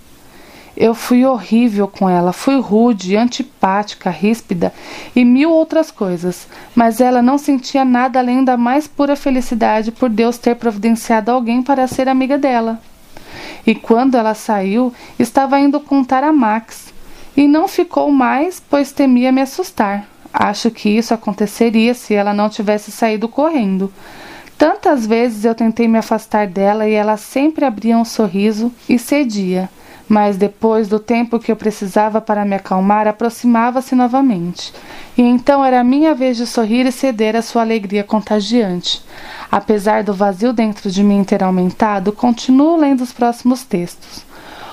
Eu 0.76 0.94
fui 0.94 1.24
horrível 1.24 1.88
com 1.88 2.08
ela, 2.08 2.32
fui 2.32 2.58
rude, 2.60 3.16
antipática, 3.16 4.08
ríspida 4.10 4.72
e 5.14 5.24
mil 5.24 5.50
outras 5.50 5.90
coisas, 5.90 6.46
mas 6.74 7.00
ela 7.00 7.20
não 7.20 7.36
sentia 7.36 7.84
nada 7.84 8.18
além 8.18 8.44
da 8.44 8.56
mais 8.56 8.86
pura 8.86 9.16
felicidade 9.16 9.90
por 9.90 10.08
Deus 10.08 10.38
ter 10.38 10.54
providenciado 10.54 11.30
alguém 11.30 11.62
para 11.62 11.86
ser 11.86 12.08
amiga 12.08 12.38
dela. 12.38 12.80
E 13.66 13.74
quando 13.74 14.16
ela 14.16 14.34
saiu, 14.34 14.92
estava 15.18 15.58
indo 15.58 15.80
contar 15.80 16.22
a 16.22 16.32
Max, 16.32 16.85
e 17.36 17.46
não 17.46 17.68
ficou 17.68 18.10
mais, 18.10 18.60
pois 18.60 18.92
temia 18.92 19.30
me 19.30 19.40
assustar. 19.40 20.08
Acho 20.32 20.70
que 20.70 20.88
isso 20.88 21.12
aconteceria 21.12 21.94
se 21.94 22.14
ela 22.14 22.32
não 22.32 22.48
tivesse 22.48 22.90
saído 22.90 23.28
correndo. 23.28 23.92
Tantas 24.56 25.06
vezes 25.06 25.44
eu 25.44 25.54
tentei 25.54 25.86
me 25.86 25.98
afastar 25.98 26.46
dela 26.46 26.88
e 26.88 26.92
ela 26.92 27.16
sempre 27.16 27.64
abria 27.64 27.96
um 27.96 28.04
sorriso 28.04 28.72
e 28.88 28.98
cedia 28.98 29.68
mas 30.08 30.36
depois 30.36 30.88
do 30.88 30.98
tempo 30.98 31.38
que 31.38 31.50
eu 31.50 31.56
precisava 31.56 32.20
para 32.20 32.44
me 32.44 32.54
acalmar, 32.54 33.08
aproximava-se 33.08 33.94
novamente. 33.94 34.72
E 35.16 35.22
então 35.22 35.64
era 35.64 35.82
minha 35.82 36.14
vez 36.14 36.36
de 36.36 36.46
sorrir 36.46 36.86
e 36.86 36.92
ceder 36.92 37.34
à 37.34 37.42
sua 37.42 37.62
alegria 37.62 38.04
contagiante. 38.04 39.02
Apesar 39.50 40.04
do 40.04 40.14
vazio 40.14 40.52
dentro 40.52 40.90
de 40.90 41.02
mim 41.02 41.24
ter 41.24 41.42
aumentado, 41.42 42.12
continuo 42.12 42.76
lendo 42.76 43.02
os 43.02 43.12
próximos 43.12 43.64
textos. 43.64 44.24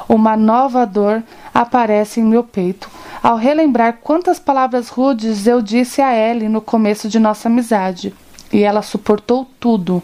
Uma 0.08 0.36
nova 0.36 0.86
dor 0.86 1.24
aparece 1.54 2.20
em 2.20 2.24
meu 2.24 2.44
peito 2.44 2.90
ao 3.24 3.38
relembrar 3.38 4.00
quantas 4.02 4.38
palavras 4.38 4.90
rudes 4.90 5.48
eu 5.48 5.62
disse 5.62 6.02
a 6.02 6.14
Ellie 6.14 6.50
no 6.50 6.60
começo 6.60 7.08
de 7.08 7.18
nossa 7.18 7.48
amizade. 7.48 8.14
E 8.52 8.62
ela 8.62 8.82
suportou 8.82 9.50
tudo. 9.62 10.04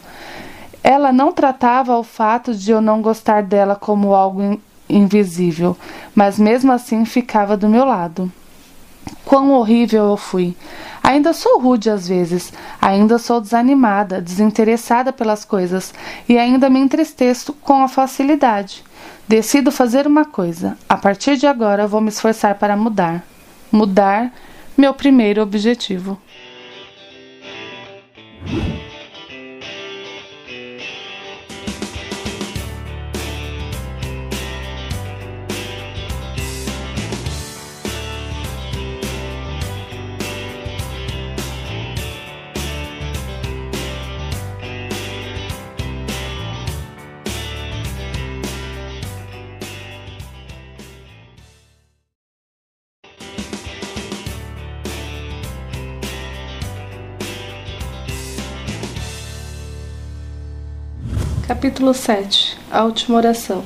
Ela 0.81 1.11
não 1.11 1.33
tratava 1.33 1.97
o 1.97 2.03
fato 2.03 2.55
de 2.55 2.71
eu 2.71 2.79
não 2.79 3.01
gostar 3.01 3.43
dela 3.43 3.75
como 3.75 4.15
algo 4.15 4.59
invisível, 4.87 5.77
mas 6.15 6.39
mesmo 6.39 6.71
assim 6.71 7.03
ficava 7.03 7.57
do 7.57 7.67
meu 7.67 7.83
lado. 7.83 8.31
Quão 9.25 9.51
horrível 9.51 10.05
eu 10.05 10.17
fui! 10.17 10.55
Ainda 11.09 11.33
sou 11.33 11.59
rude 11.59 11.89
às 11.89 12.07
vezes, 12.07 12.53
ainda 12.79 13.17
sou 13.17 13.41
desanimada, 13.41 14.21
desinteressada 14.21 15.11
pelas 15.11 15.43
coisas 15.43 15.91
e 16.29 16.37
ainda 16.37 16.69
me 16.69 16.77
entristeço 16.79 17.51
com 17.51 17.81
a 17.81 17.87
facilidade. 17.87 18.83
Decido 19.27 19.71
fazer 19.71 20.05
uma 20.05 20.23
coisa. 20.23 20.77
A 20.87 20.95
partir 20.95 21.35
de 21.35 21.47
agora 21.47 21.87
vou 21.87 21.99
me 21.99 22.09
esforçar 22.09 22.53
para 22.59 22.77
mudar. 22.77 23.23
Mudar, 23.71 24.31
meu 24.77 24.93
primeiro 24.93 25.41
objetivo. 25.41 26.15
Capítulo 61.49 61.95
7 61.95 62.59
A 62.69 62.83
última 62.83 63.17
oração 63.17 63.63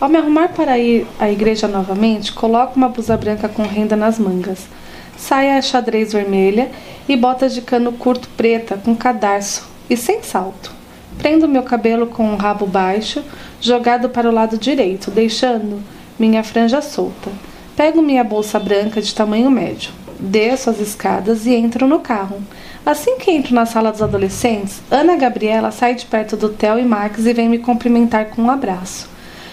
Ao 0.00 0.08
me 0.08 0.16
arrumar 0.16 0.48
para 0.48 0.78
ir 0.78 1.06
à 1.20 1.30
igreja 1.30 1.68
novamente, 1.68 2.32
coloco 2.32 2.74
uma 2.74 2.88
blusa 2.88 3.18
branca 3.18 3.50
com 3.50 3.64
renda 3.64 3.94
nas 3.94 4.18
mangas, 4.18 4.66
saia 5.14 5.60
xadrez 5.60 6.14
vermelha 6.14 6.70
e 7.06 7.14
botas 7.18 7.52
de 7.52 7.60
cano 7.60 7.92
curto 7.92 8.30
preta 8.34 8.80
com 8.82 8.96
cadarço 8.96 9.68
e 9.90 9.94
sem 9.94 10.22
salto. 10.22 10.72
Prendo 11.18 11.46
meu 11.46 11.64
cabelo 11.64 12.06
com 12.06 12.24
um 12.24 12.36
rabo 12.36 12.64
baixo, 12.64 13.22
jogado 13.60 14.08
para 14.08 14.26
o 14.26 14.32
lado 14.32 14.56
direito, 14.56 15.10
deixando 15.10 15.82
minha 16.18 16.42
franja 16.42 16.80
solta. 16.80 17.30
Pego 17.76 18.00
minha 18.00 18.24
bolsa 18.24 18.58
branca 18.58 19.02
de 19.02 19.14
tamanho 19.14 19.50
médio, 19.50 19.90
desço 20.18 20.70
as 20.70 20.80
escadas 20.80 21.44
e 21.44 21.54
entro 21.54 21.86
no 21.86 22.00
carro. 22.00 22.42
Assim 22.86 23.18
que 23.18 23.30
entro 23.30 23.54
na 23.54 23.66
sala 23.66 23.92
dos 23.92 24.02
adolescentes, 24.02 24.80
Ana 24.90 25.16
Gabriela 25.16 25.70
sai 25.70 25.94
de 25.94 26.06
perto 26.06 26.36
do 26.36 26.48
Theo 26.48 26.78
e 26.78 26.84
Max 26.84 27.26
e 27.26 27.32
vem 27.32 27.48
me 27.48 27.58
cumprimentar 27.58 28.26
com 28.26 28.42
um 28.42 28.50
abraço. 28.50 29.08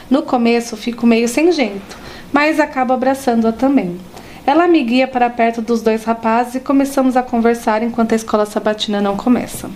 No 0.10 0.22
começo 0.22 0.78
fico 0.78 1.06
meio 1.06 1.28
sem 1.28 1.52
jeito, 1.52 1.98
mas 2.32 2.60
acabo 2.60 2.94
abraçando-a 2.94 3.52
também. 3.52 4.00
Ela 4.46 4.68
me 4.68 4.84
guia 4.84 5.08
para 5.08 5.30
perto 5.30 5.62
dos 5.62 5.82
dois 5.82 6.04
rapazes 6.04 6.56
e 6.56 6.60
começamos 6.60 7.18
a 7.18 7.24
conversar 7.24 7.82
enquanto 7.82 8.14
a 8.14 8.16
escola 8.16 8.46
sabatina 8.46 9.02
não 9.02 9.18
começa. 9.18 9.70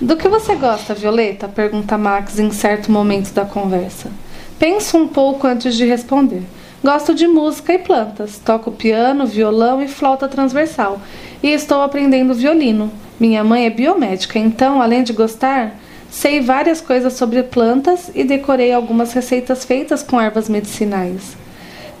Do 0.00 0.16
que 0.16 0.28
você 0.28 0.54
gosta, 0.54 0.94
Violeta? 0.94 1.48
pergunta 1.48 1.98
Max 1.98 2.38
em 2.38 2.50
certo 2.52 2.92
momento 2.92 3.32
da 3.32 3.44
conversa. 3.44 4.12
Penso 4.58 4.98
um 4.98 5.08
pouco 5.08 5.46
antes 5.46 5.74
de 5.74 5.86
responder. 5.86 6.42
Gosto 6.84 7.14
de 7.14 7.26
música 7.26 7.72
e 7.72 7.78
plantas. 7.78 8.38
Toco 8.38 8.70
piano, 8.70 9.26
violão 9.26 9.82
e 9.82 9.88
flauta 9.88 10.28
transversal 10.28 11.00
e 11.42 11.50
estou 11.50 11.82
aprendendo 11.82 12.34
violino. 12.34 12.90
Minha 13.18 13.42
mãe 13.42 13.66
é 13.66 13.70
biomédica, 13.70 14.38
então, 14.38 14.80
além 14.80 15.02
de 15.02 15.12
gostar, 15.12 15.74
sei 16.10 16.40
várias 16.40 16.80
coisas 16.80 17.14
sobre 17.14 17.42
plantas 17.42 18.10
e 18.14 18.24
decorei 18.24 18.72
algumas 18.72 19.12
receitas 19.12 19.64
feitas 19.64 20.02
com 20.02 20.20
ervas 20.20 20.48
medicinais. 20.48 21.36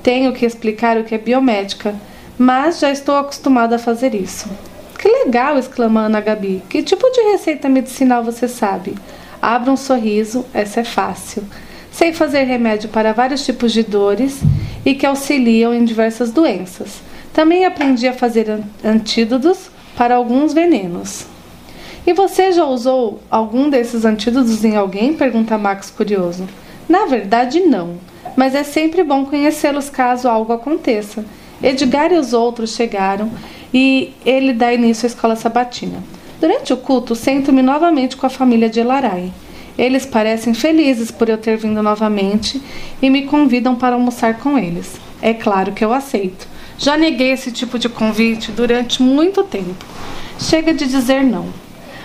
Tenho 0.02 0.32
que 0.32 0.46
explicar 0.46 0.96
o 0.96 1.04
que 1.04 1.14
é 1.14 1.18
biomédica, 1.18 1.94
mas 2.38 2.78
já 2.78 2.90
estou 2.90 3.16
acostumada 3.16 3.76
a 3.76 3.80
fazer 3.80 4.14
isso. 4.14 4.48
Que 4.98 5.08
legal! 5.08 5.58
exclama 5.58 6.00
Ana 6.02 6.20
Gabi. 6.20 6.62
Que 6.68 6.82
tipo 6.82 7.08
de 7.10 7.20
receita 7.32 7.68
medicinal 7.68 8.24
você 8.24 8.48
sabe? 8.48 8.94
Abra 9.40 9.70
um 9.70 9.76
sorriso, 9.76 10.44
essa 10.52 10.80
é 10.80 10.84
fácil. 10.84 11.44
Sei 11.92 12.12
fazer 12.12 12.44
remédio 12.44 12.88
para 12.88 13.12
vários 13.12 13.44
tipos 13.44 13.72
de 13.72 13.82
dores 13.82 14.40
e 14.84 14.94
que 14.94 15.06
auxiliam 15.06 15.72
em 15.72 15.84
diversas 15.84 16.30
doenças. 16.30 17.00
Também 17.38 17.64
aprendi 17.64 18.08
a 18.08 18.12
fazer 18.12 18.64
antídotos 18.84 19.70
para 19.96 20.16
alguns 20.16 20.52
venenos. 20.52 21.24
E 22.04 22.12
você 22.12 22.50
já 22.50 22.64
usou 22.64 23.20
algum 23.30 23.70
desses 23.70 24.04
antídotos 24.04 24.64
em 24.64 24.74
alguém? 24.74 25.14
pergunta 25.14 25.56
Max 25.56 25.88
curioso. 25.88 26.48
Na 26.88 27.06
verdade, 27.06 27.60
não, 27.60 27.94
mas 28.34 28.56
é 28.56 28.64
sempre 28.64 29.04
bom 29.04 29.24
conhecê-los 29.24 29.88
caso 29.88 30.26
algo 30.28 30.52
aconteça. 30.52 31.24
Edgar 31.62 32.12
e 32.12 32.16
os 32.16 32.32
outros 32.32 32.74
chegaram 32.74 33.30
e 33.72 34.12
ele 34.26 34.52
dá 34.52 34.74
início 34.74 35.06
à 35.06 35.08
escola 35.08 35.36
sabatina. 35.36 36.02
Durante 36.40 36.72
o 36.72 36.76
culto, 36.76 37.14
sento-me 37.14 37.62
novamente 37.62 38.16
com 38.16 38.26
a 38.26 38.30
família 38.30 38.68
de 38.68 38.80
Elarai. 38.80 39.32
Eles 39.78 40.04
parecem 40.04 40.54
felizes 40.54 41.12
por 41.12 41.28
eu 41.28 41.38
ter 41.38 41.56
vindo 41.56 41.84
novamente 41.84 42.60
e 43.00 43.08
me 43.08 43.26
convidam 43.26 43.76
para 43.76 43.94
almoçar 43.94 44.38
com 44.40 44.58
eles. 44.58 45.00
É 45.22 45.32
claro 45.32 45.70
que 45.70 45.84
eu 45.84 45.92
aceito 45.92 46.57
já 46.78 46.96
neguei 46.96 47.32
esse 47.32 47.50
tipo 47.50 47.76
de 47.78 47.88
convite 47.88 48.52
durante 48.52 49.02
muito 49.02 49.42
tempo. 49.42 49.84
Chega 50.38 50.72
de 50.72 50.86
dizer 50.86 51.24
não. 51.24 51.46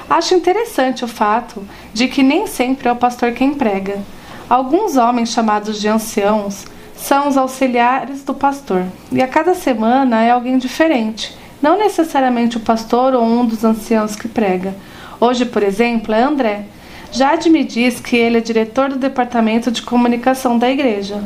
Acho 0.10 0.34
interessante 0.34 1.06
o 1.06 1.08
fato 1.08 1.66
de 1.94 2.08
que 2.08 2.24
nem 2.24 2.48
sempre 2.48 2.90
é 2.90 2.92
o 2.92 2.96
pastor 2.96 3.32
quem 3.34 3.54
prega. 3.54 4.02
Alguns 4.50 4.98
homens 4.98 5.30
chamados 5.30 5.80
de 5.80 5.88
anciãos 5.88 6.66
são 6.96 7.28
os 7.28 7.38
auxiliares 7.38 8.24
do 8.24 8.34
pastor, 8.34 8.86
e 9.12 9.22
a 9.22 9.28
cada 9.28 9.54
semana 9.54 10.24
é 10.24 10.32
alguém 10.32 10.58
diferente, 10.58 11.36
não 11.62 11.78
necessariamente 11.78 12.58
o 12.58 12.62
pastor 12.62 13.14
ou 13.14 13.24
um 13.24 13.46
dos 13.46 13.64
anciãos 13.64 14.16
que 14.16 14.28
prega. 14.28 14.74
Hoje, 15.20 15.46
por 15.46 15.64
exemplo, 15.64 16.14
é 16.14 16.24
André. 16.24 16.66
Jade 17.12 17.50
me 17.50 17.64
diz 17.64 18.00
que 18.00 18.16
ele 18.16 18.38
é 18.38 18.42
diretor 18.42 18.90
do 18.90 18.98
departamento 18.98 19.70
de 19.70 19.82
comunicação 19.82 20.58
da 20.58 20.70
igreja. 20.70 21.24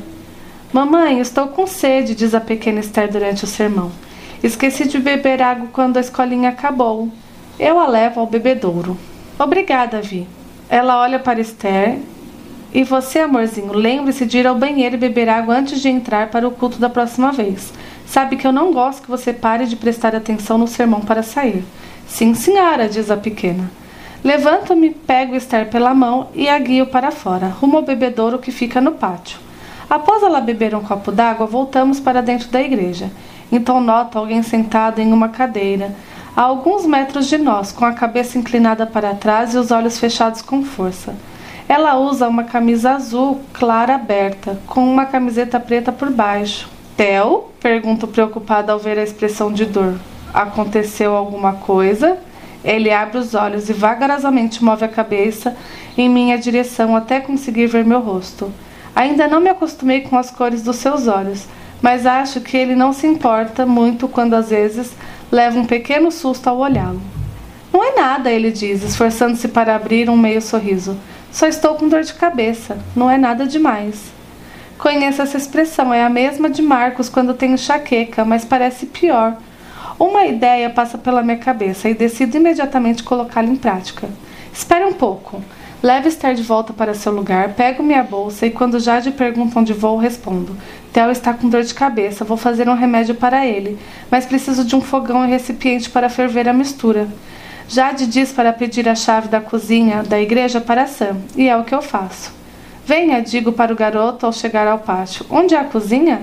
Mamãe, 0.74 1.22
estou 1.22 1.48
com 1.48 1.66
sede, 1.66 2.14
diz 2.14 2.36
a 2.36 2.42
pequena 2.42 2.82
Esther 2.82 3.10
durante 3.10 3.46
o 3.46 3.48
sermão. 3.48 3.90
Esqueci 4.44 4.86
de 4.86 5.00
beber 5.00 5.42
água 5.42 5.70
quando 5.72 5.96
a 5.96 6.02
escolinha 6.02 6.50
acabou. 6.50 7.08
Eu 7.58 7.80
a 7.80 7.88
levo 7.88 8.20
ao 8.20 8.28
bebedouro. 8.28 8.98
Obrigada, 9.40 10.02
Vi. 10.02 10.28
Ela 10.70 11.00
olha 11.00 11.20
para 11.20 11.40
Esther. 11.40 12.00
E 12.74 12.84
você, 12.84 13.20
amorzinho, 13.20 13.72
lembre-se 13.72 14.26
de 14.26 14.40
ir 14.40 14.46
ao 14.46 14.56
banheiro 14.56 14.96
e 14.96 15.00
beber 15.00 15.30
água 15.30 15.56
antes 15.56 15.80
de 15.80 15.88
entrar 15.88 16.30
para 16.30 16.46
o 16.46 16.52
culto 16.52 16.78
da 16.78 16.90
próxima 16.90 17.32
vez. 17.32 17.72
Sabe 18.06 18.36
que 18.36 18.46
eu 18.46 18.52
não 18.52 18.74
gosto 18.74 19.04
que 19.04 19.10
você 19.10 19.32
pare 19.32 19.66
de 19.68 19.78
prestar 19.78 20.14
atenção 20.14 20.58
no 20.58 20.68
sermão 20.68 21.00
para 21.00 21.24
sair. 21.24 21.64
Sim, 22.06 22.34
senhora, 22.34 22.90
diz 22.90 23.10
a 23.10 23.16
pequena. 23.16 23.72
Levanto-me, 24.22 24.90
pego 24.90 25.34
Esther 25.34 25.70
pela 25.70 25.94
mão 25.94 26.28
e 26.36 26.50
a 26.50 26.60
guio 26.60 26.88
para 26.88 27.10
fora, 27.10 27.48
rumo 27.48 27.78
ao 27.78 27.84
bebedouro 27.84 28.38
que 28.38 28.52
fica 28.52 28.82
no 28.82 28.92
pátio. 28.92 29.47
Após 29.90 30.22
ela 30.22 30.42
beber 30.42 30.76
um 30.76 30.82
copo 30.82 31.12
d'água, 31.12 31.46
voltamos 31.46 32.00
para 32.00 32.22
dentro 32.22 32.50
da 32.50 32.62
igreja. 32.62 33.10
Então 33.52 33.80
noto 33.80 34.20
alguém 34.20 34.44
sentado 34.44 35.00
em 35.00 35.14
uma 35.14 35.30
cadeira, 35.30 35.96
a 36.36 36.42
alguns 36.42 36.86
metros 36.86 37.28
de 37.28 37.38
nós, 37.38 37.72
com 37.72 37.86
a 37.86 37.94
cabeça 37.94 38.38
inclinada 38.38 38.86
para 38.86 39.16
trás 39.16 39.54
e 39.54 39.58
os 39.58 39.72
olhos 39.72 39.98
fechados 39.98 40.42
com 40.42 40.64
força. 40.64 41.16
Ela 41.70 41.98
usa 41.98 42.28
uma 42.28 42.44
camisa 42.44 42.92
azul 42.92 43.40
clara 43.54 43.96
aberta, 43.96 44.60
com 44.68 44.86
uma 44.86 45.06
camiseta 45.06 45.60
preta 45.60 45.92
por 45.92 46.10
baixo. 46.10 46.70
Theo? 46.96 47.46
Pergunto 47.62 48.08
preocupada 48.08 48.74
ao 48.74 48.80
ver 48.80 49.00
a 49.00 49.04
expressão 49.04 49.52
de 49.52 49.66
dor. 49.66 49.96
Aconteceu 50.34 51.16
alguma 51.16 51.54
coisa? 51.54 52.18
Ele 52.64 52.92
abre 52.92 53.18
os 53.18 53.34
olhos 53.34 53.70
e 53.70 53.74
vagarosamente 53.74 54.64
move 54.64 54.84
a 54.84 54.90
cabeça 54.90 55.56
em 55.98 56.10
minha 56.10 56.38
direção 56.38 56.96
até 56.96 57.20
conseguir 57.20 57.68
ver 57.68 57.86
meu 57.86 58.02
rosto. 58.02 58.52
Ainda 58.98 59.28
não 59.28 59.40
me 59.40 59.48
acostumei 59.48 60.02
com 60.02 60.18
as 60.18 60.32
cores 60.32 60.64
dos 60.64 60.78
seus 60.78 61.06
olhos, 61.06 61.46
mas 61.80 62.08
acho 62.08 62.42
que 62.42 62.58
ele 62.58 62.74
não 62.74 62.92
se 62.92 63.06
importa 63.06 63.64
muito 63.64 64.08
quando 64.08 64.34
às 64.34 64.50
vezes 64.50 64.92
leva 65.32 65.60
um 65.60 65.66
pequeno 65.66 66.12
susto 66.12 66.48
ao 66.48 66.58
olhá-lo. 66.58 67.00
Não 67.72 67.84
é 67.84 67.94
nada, 67.94 68.32
ele 68.32 68.50
diz, 68.50 68.82
esforçando-se 68.82 69.50
para 69.50 69.76
abrir 69.76 70.10
um 70.10 70.18
meio 70.18 70.42
sorriso. 70.42 70.98
Só 71.32 71.46
estou 71.46 71.76
com 71.76 71.88
dor 71.88 72.02
de 72.02 72.16
cabeça. 72.16 72.80
Não 72.96 73.08
é 73.08 73.20
nada 73.20 73.46
demais. 73.46 74.06
Conheço 74.80 75.22
essa 75.22 75.38
expressão, 75.38 75.94
é 75.94 76.04
a 76.04 76.10
mesma 76.10 76.50
de 76.50 76.64
Marcos 76.64 77.08
quando 77.08 77.36
tem 77.36 77.52
enxaqueca, 77.52 78.26
mas 78.26 78.46
parece 78.46 78.88
pior. 78.88 79.38
Uma 80.00 80.26
ideia 80.26 80.72
passa 80.72 80.98
pela 80.98 81.22
minha 81.22 81.38
cabeça 81.38 81.88
e 81.88 81.94
decido 81.94 82.36
imediatamente 82.36 83.04
colocá-la 83.04 83.48
em 83.48 83.58
prática. 83.58 84.10
Espere 84.52 84.86
um 84.86 84.94
pouco. 84.94 85.40
Leve 85.82 86.10
Esther 86.10 86.34
de 86.34 86.42
volta 86.42 86.74
para 86.74 86.96
seu 86.96 87.12
lugar, 87.12 87.54
pego 87.54 87.84
minha 87.84 88.02
bolsa 88.02 88.48
e 88.48 88.52
quando 88.52 88.80
Jade 88.80 89.12
pergunta 89.12 89.60
onde 89.60 89.74
vou, 89.74 89.96
respondo. 89.96 90.58
Theo 90.92 91.12
está 91.12 91.36
com 91.36 91.48
dor 91.48 91.62
de 91.62 91.74
cabeça, 91.74 92.26
vou 92.26 92.36
fazer 92.36 92.68
um 92.68 92.74
remédio 92.74 93.14
para 93.14 93.46
ele, 93.46 93.78
mas 94.10 94.26
preciso 94.26 94.66
de 94.66 94.76
um 94.76 94.82
fogão 94.82 95.24
e 95.24 95.30
recipiente 95.30 95.88
para 95.92 96.10
ferver 96.10 96.50
a 96.50 96.54
mistura. 96.54 97.08
Jade 97.70 98.08
diz 98.08 98.32
para 98.32 98.52
pedir 98.52 98.90
a 98.90 98.96
chave 98.96 99.28
da 99.28 99.40
cozinha 99.40 100.02
da 100.02 100.20
igreja 100.20 100.60
para 100.60 100.88
Sam, 100.88 101.18
e 101.36 101.48
é 101.48 101.56
o 101.56 101.64
que 101.64 101.76
eu 101.76 101.82
faço. 101.84 102.34
Venha, 102.84 103.22
digo 103.22 103.52
para 103.52 103.72
o 103.72 103.76
garoto 103.76 104.26
ao 104.26 104.34
chegar 104.34 104.68
ao 104.68 104.80
pátio. 104.80 105.28
Onde 105.30 105.54
é 105.54 105.60
a 105.60 105.64
cozinha? 105.64 106.22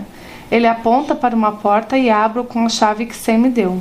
Ele 0.50 0.66
aponta 0.66 1.14
para 1.14 1.36
uma 1.36 1.52
porta 1.52 1.96
e 1.96 2.10
abro 2.10 2.42
com 2.42 2.66
a 2.66 2.68
chave 2.68 3.06
que 3.06 3.14
Sam 3.14 3.38
me 3.38 3.50
deu. 3.50 3.80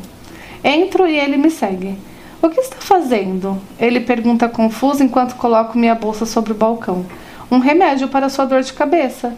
Entro 0.63 1.07
e 1.07 1.17
ele 1.17 1.35
me 1.35 1.49
segue. 1.49 1.97
O 2.43 2.49
que 2.49 2.59
está 2.59 2.75
fazendo? 2.77 3.57
Ele 3.79 4.01
pergunta 4.01 4.49
confuso 4.49 5.01
enquanto 5.01 5.35
coloco 5.35 5.77
minha 5.77 5.95
bolsa 5.95 6.25
sobre 6.25 6.51
o 6.51 6.55
balcão. 6.55 7.05
Um 7.49 7.59
remédio 7.59 8.09
para 8.09 8.27
sua 8.27 8.43
dor 8.43 8.61
de 8.61 8.73
cabeça. 8.73 9.33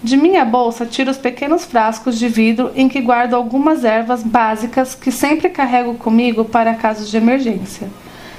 De 0.00 0.16
minha 0.16 0.44
bolsa 0.44 0.86
tiro 0.86 1.10
os 1.10 1.16
pequenos 1.18 1.64
frascos 1.64 2.16
de 2.16 2.28
vidro 2.28 2.70
em 2.76 2.88
que 2.88 3.00
guardo 3.00 3.34
algumas 3.34 3.84
ervas 3.84 4.22
básicas 4.22 4.94
que 4.94 5.10
sempre 5.10 5.48
carrego 5.48 5.94
comigo 5.94 6.44
para 6.44 6.74
casos 6.74 7.10
de 7.10 7.16
emergência. 7.16 7.88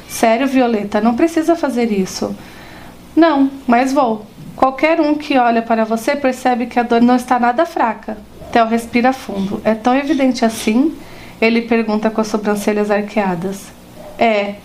Sério, 0.07 0.47
Violeta, 0.47 1.01
não 1.01 1.17
precisa 1.17 1.53
fazer 1.53 1.91
isso. 1.91 2.33
Não, 3.13 3.51
mas 3.67 3.91
vou. 3.91 4.25
Qualquer 4.55 5.01
um 5.01 5.13
que 5.13 5.37
olha 5.37 5.61
para 5.61 5.83
você 5.83 6.15
percebe 6.15 6.67
que 6.67 6.79
a 6.79 6.83
dor 6.83 7.01
não 7.01 7.17
está 7.17 7.37
nada 7.37 7.65
fraca. 7.65 8.17
Theo 8.49 8.65
respira 8.65 9.11
fundo. 9.11 9.59
É 9.65 9.75
tão 9.75 9.93
evidente 9.93 10.45
assim? 10.45 10.97
Ele 11.41 11.63
pergunta 11.63 12.09
com 12.09 12.21
as 12.21 12.27
sobrancelhas 12.27 12.89
arqueadas. 12.89 13.72
É. 14.17 14.56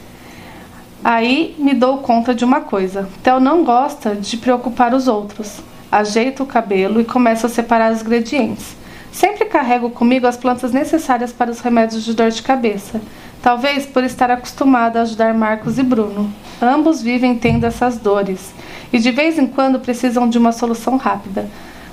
Aí 1.03 1.55
me 1.59 1.75
dou 1.75 1.99
conta 1.99 2.35
de 2.35 2.45
uma 2.45 2.61
coisa. 2.61 3.09
Theo 3.23 3.41
não 3.41 3.65
gosta 3.65 4.15
de 4.15 4.37
preocupar 4.37 4.95
os 4.95 5.07
outros. 5.09 5.61
Ajeito 5.91 6.43
o 6.43 6.47
cabelo 6.47 7.01
e 7.01 7.05
começo 7.05 7.47
a 7.47 7.49
separar 7.49 7.93
os 7.93 8.03
ingredientes. 8.03 8.77
Sempre 9.11 9.47
carrego 9.47 9.91
comigo 9.91 10.27
as 10.27 10.37
plantas 10.37 10.73
necessárias 10.73 11.33
para 11.33 11.51
os 11.51 11.61
remédios 11.61 12.05
de 12.05 12.15
dor 12.15 12.31
de 12.31 12.43
cabeça. 12.43 13.01
Talvez 13.43 13.87
por 13.87 14.05
estar 14.05 14.31
acostumada 14.31 14.99
a 14.99 15.03
ajudar 15.03 15.33
Marcos 15.33 15.79
e 15.79 15.83
Bruno. 15.83 16.33
Ambos 16.61 17.01
vivem 17.01 17.37
tendo 17.37 17.65
essas 17.65 17.97
dores 17.97 18.53
e 18.93 18.99
de 18.99 19.11
vez 19.11 19.39
em 19.39 19.47
quando 19.47 19.81
precisam 19.81 20.29
de 20.29 20.39
uma 20.39 20.53
solução 20.53 20.97
rápida. 20.97 21.49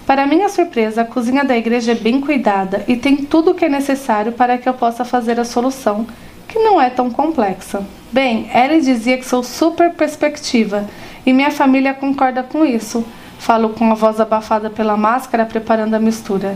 Para 0.06 0.28
minha 0.28 0.50
surpresa, 0.50 1.02
a 1.02 1.06
cozinha 1.06 1.44
da 1.44 1.58
igreja 1.58 1.94
é 1.94 1.96
bem 1.96 2.22
cuidada 2.22 2.84
e 2.88 2.96
tem 2.96 3.18
tudo 3.18 3.52
o 3.52 3.56
que 3.56 3.65
é 3.65 3.70
necessário 3.70 4.32
para 4.32 4.58
que 4.58 4.70
eu 4.70 4.74
possa 4.74 5.04
fazer 5.04 5.39
a 5.39 5.46
solução, 5.46 6.06
que 6.47 6.60
não 6.60 6.81
é 6.81 6.89
tão 6.89 7.10
complexa. 7.10 7.86
Bem, 8.12 8.49
Ellie 8.53 8.81
dizia 8.81 9.17
que 9.17 9.25
sou 9.25 9.43
super 9.43 9.93
perspectiva 9.93 10.88
e 11.25 11.34
minha 11.34 11.51
família 11.51 11.93
concorda 11.93 12.43
com 12.43 12.65
isso. 12.65 13.05
Falo 13.39 13.69
com 13.69 13.91
a 13.91 13.95
voz 13.95 14.19
abafada 14.19 14.69
pela 14.69 14.95
máscara, 14.95 15.45
preparando 15.45 15.93
a 15.93 15.99
mistura. 15.99 16.55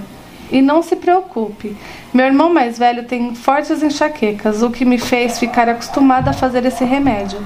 E 0.52 0.62
não 0.62 0.82
se 0.82 0.96
preocupe, 0.96 1.78
meu 2.12 2.26
irmão 2.26 2.52
mais 2.52 2.80
velho 2.80 3.04
tem 3.04 3.36
fortes 3.36 3.84
enxaquecas, 3.84 4.64
o 4.64 4.72
que 4.72 4.84
me 4.84 4.98
fez 4.98 5.38
ficar 5.38 5.70
acostumada 5.70 6.32
a 6.32 6.34
fazer 6.34 6.66
esse 6.66 6.84
remédio. 6.84 7.40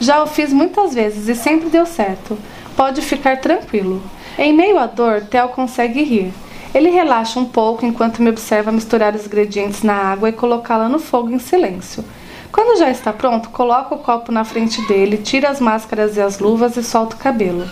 Já 0.00 0.20
o 0.22 0.26
fiz 0.26 0.52
muitas 0.52 0.92
vezes 0.94 1.28
e 1.28 1.34
sempre 1.34 1.68
deu 1.68 1.86
certo. 1.86 2.36
Pode 2.76 3.02
ficar 3.02 3.36
tranquilo. 3.36 4.02
Em 4.36 4.52
meio 4.52 4.78
à 4.78 4.86
dor, 4.86 5.20
Theo 5.30 5.50
consegue 5.50 6.02
rir. 6.02 6.32
Ele 6.74 6.90
relaxa 6.90 7.40
um 7.40 7.44
pouco 7.44 7.84
enquanto 7.84 8.22
me 8.22 8.30
observa 8.30 8.70
misturar 8.70 9.14
os 9.14 9.26
ingredientes 9.26 9.82
na 9.82 9.94
água 9.94 10.28
e 10.28 10.32
colocá-la 10.32 10.88
no 10.88 10.98
fogo 10.98 11.30
em 11.30 11.38
silêncio. 11.38 12.04
Quando 12.52 12.78
já 12.78 12.90
está 12.90 13.12
pronto, 13.12 13.50
coloco 13.50 13.94
o 13.94 13.98
copo 13.98 14.30
na 14.30 14.44
frente 14.44 14.80
dele, 14.86 15.16
tira 15.18 15.48
as 15.48 15.60
máscaras 15.60 16.16
e 16.16 16.20
as 16.20 16.38
luvas 16.38 16.76
e 16.76 16.82
solta 16.82 17.16
o 17.16 17.18
cabelo. 17.18 17.68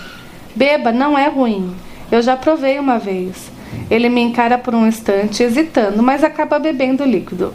Beba, 0.54 0.92
não 0.92 1.16
é 1.16 1.28
ruim. 1.28 1.74
Eu 2.10 2.22
já 2.22 2.36
provei 2.36 2.78
uma 2.78 2.98
vez. 2.98 3.50
Ele 3.90 4.08
me 4.08 4.20
encara 4.20 4.58
por 4.58 4.74
um 4.74 4.86
instante, 4.86 5.42
hesitando, 5.42 6.02
mas 6.02 6.24
acaba 6.24 6.58
bebendo 6.58 7.04
o 7.04 7.06
líquido. 7.06 7.54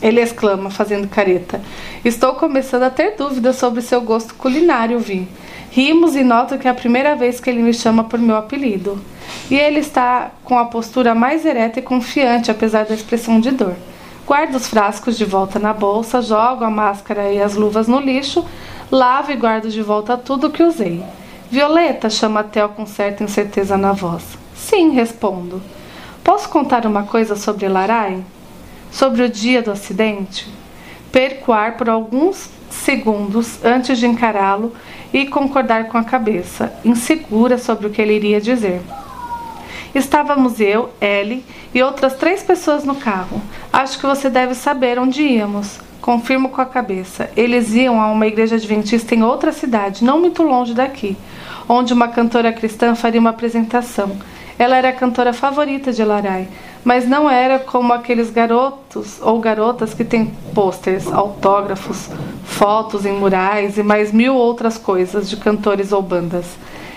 Ele 0.00 0.20
exclama, 0.20 0.70
fazendo 0.70 1.08
careta. 1.08 1.60
Estou 2.04 2.34
começando 2.34 2.82
a 2.82 2.90
ter 2.90 3.16
dúvidas 3.16 3.56
sobre 3.56 3.80
seu 3.80 4.00
gosto 4.00 4.34
culinário, 4.34 4.98
Vi. 4.98 5.28
Rimos 5.72 6.14
e 6.14 6.22
noto 6.22 6.58
que 6.58 6.68
é 6.68 6.70
a 6.70 6.74
primeira 6.74 7.16
vez 7.16 7.40
que 7.40 7.50
ele 7.50 7.62
me 7.62 7.72
chama 7.72 8.04
por 8.04 8.18
meu 8.18 8.36
apelido. 8.36 9.00
E 9.50 9.56
ele 9.56 9.80
está 9.80 10.30
com 10.44 10.58
a 10.58 10.66
postura 10.66 11.14
mais 11.14 11.44
ereta 11.44 11.78
e 11.78 11.82
confiante, 11.82 12.50
apesar 12.50 12.84
da 12.84 12.94
expressão 12.94 13.40
de 13.40 13.50
dor. 13.50 13.74
Guardo 14.26 14.54
os 14.54 14.68
frascos 14.68 15.16
de 15.16 15.24
volta 15.24 15.58
na 15.58 15.72
bolsa, 15.72 16.22
jogo 16.22 16.62
a 16.62 16.70
máscara 16.70 17.32
e 17.32 17.40
as 17.40 17.54
luvas 17.54 17.88
no 17.88 17.98
lixo, 17.98 18.44
lavo 18.90 19.32
e 19.32 19.36
guardo 19.36 19.70
de 19.70 19.82
volta 19.82 20.16
tudo 20.16 20.50
que 20.50 20.62
usei. 20.62 21.02
Violeta, 21.50 22.08
chama 22.08 22.44
Theo 22.44 22.68
com 22.68 22.86
certa 22.86 23.24
incerteza 23.24 23.76
na 23.76 23.92
voz. 23.92 24.22
Sim, 24.54 24.90
respondo. 24.90 25.62
Posso 26.22 26.48
contar 26.48 26.86
uma 26.86 27.02
coisa 27.04 27.34
sobre 27.34 27.66
Larai? 27.66 28.22
sobre 28.92 29.22
o 29.22 29.28
dia 29.28 29.62
do 29.62 29.72
acidente, 29.72 30.46
perco 31.10 31.50
ar 31.50 31.76
por 31.78 31.88
alguns 31.88 32.50
segundos 32.70 33.64
antes 33.64 33.98
de 33.98 34.06
encará-lo 34.06 34.72
e 35.12 35.26
concordar 35.26 35.86
com 35.88 35.98
a 35.98 36.04
cabeça, 36.04 36.72
insegura 36.84 37.58
sobre 37.58 37.86
o 37.86 37.90
que 37.90 38.00
ele 38.00 38.14
iria 38.14 38.40
dizer. 38.40 38.80
Estávamos 39.94 40.58
eu, 40.58 40.90
Ellie 41.00 41.44
e 41.74 41.82
outras 41.82 42.14
três 42.14 42.42
pessoas 42.42 42.82
no 42.82 42.94
carro. 42.94 43.40
Acho 43.70 43.98
que 43.98 44.06
você 44.06 44.30
deve 44.30 44.54
saber 44.54 44.98
onde 44.98 45.22
íamos. 45.22 45.78
Confirmo 46.00 46.48
com 46.48 46.60
a 46.60 46.66
cabeça. 46.66 47.30
Eles 47.36 47.74
iam 47.74 48.00
a 48.00 48.10
uma 48.10 48.26
igreja 48.26 48.56
adventista 48.56 49.14
em 49.14 49.22
outra 49.22 49.52
cidade, 49.52 50.02
não 50.02 50.18
muito 50.18 50.42
longe 50.42 50.74
daqui, 50.74 51.16
onde 51.68 51.92
uma 51.92 52.08
cantora 52.08 52.52
cristã 52.52 52.94
faria 52.94 53.20
uma 53.20 53.30
apresentação. 53.30 54.16
Ela 54.58 54.76
era 54.76 54.88
a 54.88 54.92
cantora 54.92 55.32
favorita 55.32 55.92
de 55.92 56.02
Larai, 56.02 56.48
mas 56.84 57.08
não 57.08 57.30
era 57.30 57.58
como 57.58 57.92
aqueles 57.92 58.30
garotos 58.30 59.20
ou 59.20 59.38
garotas 59.38 59.94
que 59.94 60.04
têm 60.04 60.26
pôsteres, 60.54 61.10
autógrafos, 61.12 62.08
fotos 62.44 63.06
em 63.06 63.12
murais 63.12 63.78
e 63.78 63.82
mais 63.82 64.12
mil 64.12 64.34
outras 64.34 64.76
coisas 64.76 65.28
de 65.28 65.36
cantores 65.36 65.92
ou 65.92 66.02
bandas. 66.02 66.46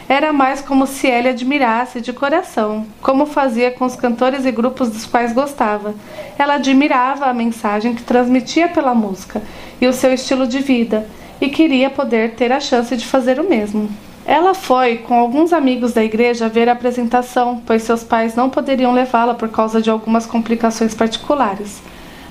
Era 0.08 0.32
mais 0.32 0.62
como 0.62 0.86
se 0.86 1.08
ele 1.08 1.30
admirasse 1.30 2.00
de 2.00 2.14
coração, 2.14 2.86
como 3.02 3.26
fazia 3.26 3.72
com 3.72 3.86
os 3.86 3.96
cantores 3.96 4.46
e 4.46 4.52
grupos 4.52 4.90
dos 4.90 5.06
quais 5.06 5.34
gostava. 5.34 5.96
Ela 6.38 6.56
admirava 6.56 7.26
a 7.26 7.34
mensagem 7.34 7.96
que 7.96 8.04
transmitia 8.04 8.68
pela 8.68 8.94
música 8.94 9.42
e 9.82 9.88
o 9.88 9.94
seu 9.94 10.14
estilo 10.14 10.46
de 10.46 10.60
vida, 10.60 11.08
e 11.42 11.50
queria 11.50 11.90
poder 11.90 12.36
ter 12.36 12.52
a 12.52 12.60
chance 12.60 12.96
de 12.96 13.06
fazer 13.06 13.40
o 13.40 13.50
mesmo. 13.50 13.90
Ela 14.26 14.56
foi 14.56 14.98
com 14.98 15.14
alguns 15.14 15.54
amigos 15.54 15.94
da 15.94 16.04
igreja 16.04 16.50
ver 16.50 16.68
a 16.68 16.72
apresentação, 16.72 17.62
pois 17.64 17.84
seus 17.84 18.04
pais 18.04 18.34
não 18.34 18.50
poderiam 18.50 18.92
levá-la 18.92 19.36
por 19.36 19.50
causa 19.50 19.80
de 19.80 19.90
algumas 19.90 20.26
complicações 20.26 20.96
particulares. 20.96 21.80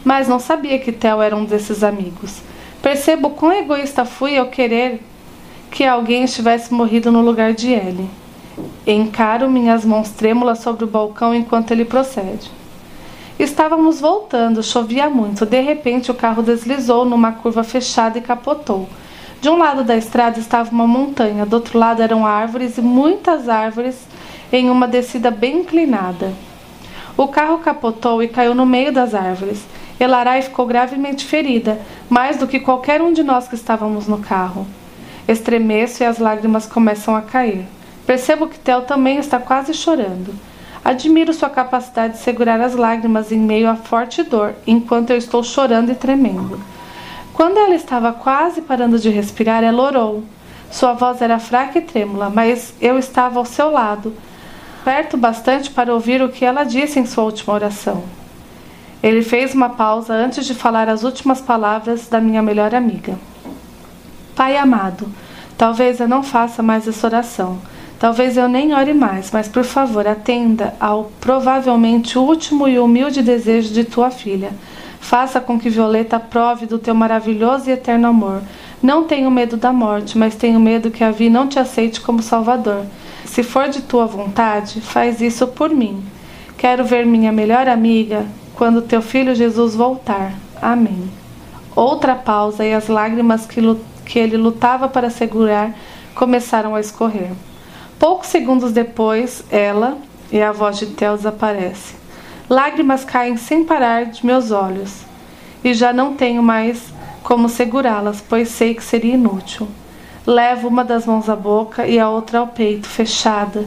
Mas 0.05 0.27
não 0.27 0.41
sabia 0.41 0.79
que 0.79 0.91
Theo 0.91 1.23
era 1.23 1.37
um 1.37 1.45
desses 1.45 1.85
amigos. 1.85 2.43
Percebo 2.83 3.31
quão 3.31 3.53
egoísta 3.53 4.05
fui 4.05 4.37
ao 4.37 4.47
querer 4.47 5.01
que 5.71 5.85
alguém 5.85 6.25
estivesse 6.25 6.75
morrido 6.75 7.13
no 7.13 7.21
lugar 7.21 7.53
de 7.55 7.73
Ellie. 7.73 8.11
Encaro 8.85 9.49
minhas 9.49 9.85
mãos 9.85 10.11
trêmulas 10.11 10.59
sobre 10.59 10.85
o 10.85 10.89
balcão 10.89 11.33
enquanto 11.33 11.71
ele 11.71 11.85
procede. 11.85 12.51
Estávamos 13.39 14.01
voltando, 14.01 14.63
chovia 14.63 15.09
muito. 15.09 15.47
De 15.47 15.61
repente, 15.61 16.11
o 16.11 16.15
carro 16.15 16.43
deslizou 16.43 17.05
numa 17.05 17.33
curva 17.33 17.65
fechada 17.65 18.19
e 18.19 18.21
capotou. 18.21 18.89
De 19.45 19.51
um 19.51 19.59
lado 19.59 19.85
da 19.85 19.95
estrada 19.95 20.41
estava 20.41 20.71
uma 20.71 20.87
montanha, 20.87 21.45
do 21.45 21.57
outro 21.57 21.79
lado 21.79 22.01
eram 22.01 22.25
árvores 22.25 22.79
e 22.79 22.81
muitas 22.81 23.47
árvores 23.47 23.95
em 24.51 24.71
uma 24.71 24.89
descida 24.89 25.31
bem 25.31 25.59
inclinada. 25.59 26.33
O 27.15 27.29
carro 27.29 27.59
capotou 27.59 28.23
e 28.23 28.29
caiu 28.29 28.55
no 28.55 28.65
meio 28.65 28.91
das 28.91 29.15
árvores. 29.15 29.63
Elarai 30.01 30.41
ficou 30.41 30.65
gravemente 30.65 31.27
ferida, 31.27 31.79
mais 32.09 32.39
do 32.39 32.47
que 32.47 32.59
qualquer 32.59 33.03
um 33.03 33.13
de 33.13 33.23
nós 33.23 33.47
que 33.47 33.55
estávamos 33.55 34.09
no 34.09 34.17
carro. 34.17 34.67
Estremeço 35.29 36.03
e 36.03 36.07
as 36.07 36.19
lágrimas 36.19 36.65
começam 36.65 37.15
a 37.15 37.21
cair. 37.21 37.67
Percebo 38.07 38.49
que 38.49 38.59
Theo 38.59 38.81
também 38.81 39.19
está 39.19 39.39
quase 39.39 39.75
chorando. 39.75 40.35
Admiro 40.83 41.35
sua 41.35 41.51
capacidade 41.51 42.15
de 42.15 42.21
segurar 42.21 42.63
as 42.63 42.75
lágrimas 42.75 43.31
em 43.31 43.41
meio 43.41 43.69
à 43.69 43.77
forte 43.77 44.23
dor, 44.23 44.55
enquanto 44.67 45.11
eu 45.11 45.19
estou 45.19 45.43
chorando 45.43 45.93
e 45.93 45.95
tremendo. 45.95 46.59
Quando 47.35 47.59
ela 47.59 47.75
estava 47.75 48.13
quase 48.13 48.63
parando 48.63 48.99
de 48.99 49.11
respirar, 49.11 49.63
ela 49.63 49.83
orou. 49.83 50.25
Sua 50.71 50.95
voz 50.95 51.21
era 51.21 51.39
fraca 51.39 51.79
e 51.79 51.83
trêmula, 51.83 52.31
mas 52.31 52.73
eu 52.81 52.99
estava 52.99 53.39
ao 53.39 53.45
seu 53.45 53.71
lado, 53.71 54.15
perto 54.85 55.17
bastante 55.17 55.71
para 55.71 55.93
ouvir 55.93 56.23
o 56.23 56.31
que 56.31 56.45
ela 56.45 56.65
disse 56.65 56.99
em 56.99 57.05
sua 57.05 57.25
última 57.25 57.53
oração. 57.53 58.03
Ele 59.03 59.21
fez 59.21 59.53
uma 59.53 59.69
pausa 59.69 60.15
antes 60.15 60.47
de 60.47 60.55
falar 60.55 60.89
as 60.89 61.03
últimas 61.03 61.41
palavras 61.41 62.09
da 62.09 62.21
minha 62.21 62.43
melhor 62.43 62.75
amiga. 62.75 63.19
Pai 64.35 64.57
amado, 64.57 65.07
talvez 65.59 66.01
eu 66.01 66.09
não 66.09 66.23
faça 66.23 66.63
mais 66.63 66.89
essa 66.89 67.07
oração 67.07 67.61
Talvez 67.99 68.37
eu 68.37 68.49
nem 68.49 68.75
ore 68.75 68.93
mais, 68.93 69.31
mas 69.31 69.49
por 69.49 69.65
favor, 69.65 70.07
atenda 70.07 70.75
ao 70.81 71.11
provavelmente 71.21 72.19
último 72.19 72.69
e 72.69 72.79
humilde 72.79 73.23
desejo 73.23 73.73
de 73.73 73.83
tua 73.83 74.11
filha. 74.11 74.53
Faça 75.05 75.39
com 75.39 75.61
que 75.61 75.69
Violeta 75.69 76.19
prove 76.19 76.65
do 76.65 76.79
teu 76.79 76.95
maravilhoso 76.95 77.69
e 77.69 77.75
eterno 77.75 78.09
amor. 78.09 78.41
Não 78.83 79.05
tenho 79.05 79.31
medo 79.31 79.55
da 79.55 79.71
morte, 79.71 80.17
mas 80.17 80.35
tenho 80.35 80.59
medo 80.59 80.91
que 80.91 81.05
a 81.05 81.11
Vi 81.11 81.29
não 81.29 81.47
te 81.47 81.59
aceite 81.59 82.01
como 82.01 82.23
Salvador. 82.23 82.87
Se 83.27 83.43
for 83.43 83.69
de 83.69 83.83
tua 83.83 84.07
vontade, 84.07 84.81
faz 84.81 85.21
isso 85.21 85.47
por 85.49 85.69
mim. 85.69 86.03
Quero 86.57 86.87
ver 86.87 87.05
minha 87.05 87.31
melhor 87.31 87.69
amiga 87.69 88.25
quando 88.55 88.81
teu 88.81 89.03
filho 89.03 89.35
Jesus 89.35 89.75
voltar. 89.75 90.33
Amém. 90.61 91.11
Outra 91.77 92.15
pausa 92.15 92.65
e 92.65 92.73
as 92.73 92.89
lágrimas 92.89 93.45
que, 93.45 93.61
que 94.07 94.19
ele 94.19 94.39
lutava 94.39 94.89
para 94.89 95.11
segurar 95.11 95.75
começaram 96.15 96.75
a 96.75 96.81
escorrer. 96.81 97.33
Poucos 97.99 98.29
segundos 98.29 98.73
depois, 98.73 99.45
ela 99.51 99.99
e 100.33 100.41
a 100.41 100.51
voz 100.51 100.79
de 100.79 100.87
Theo 100.87 101.15
desaparece. 101.15 102.04
Lágrimas 102.49 103.05
caem 103.05 103.37
sem 103.37 103.65
parar 103.65 104.07
de 104.07 104.25
meus 104.25 104.51
olhos 104.51 105.05
e 105.63 105.73
já 105.73 105.93
não 105.93 106.15
tenho 106.15 106.43
mais 106.43 106.93
como 107.23 107.49
segurá-las, 107.49 108.21
pois 108.21 108.49
sei 108.49 108.75
que 108.75 108.85
seria 108.85 109.15
inútil. 109.15 109.67
Levo 110.27 110.69
uma 110.69 110.85
das 110.85 111.07
mãos 111.07 111.29
à 111.29 111.37
boca 111.37 111.87
e 111.87 111.99
a 111.99 112.09
outra 112.09 112.41
ao 112.41 112.47
peito, 112.47 112.87
fechada, 112.87 113.65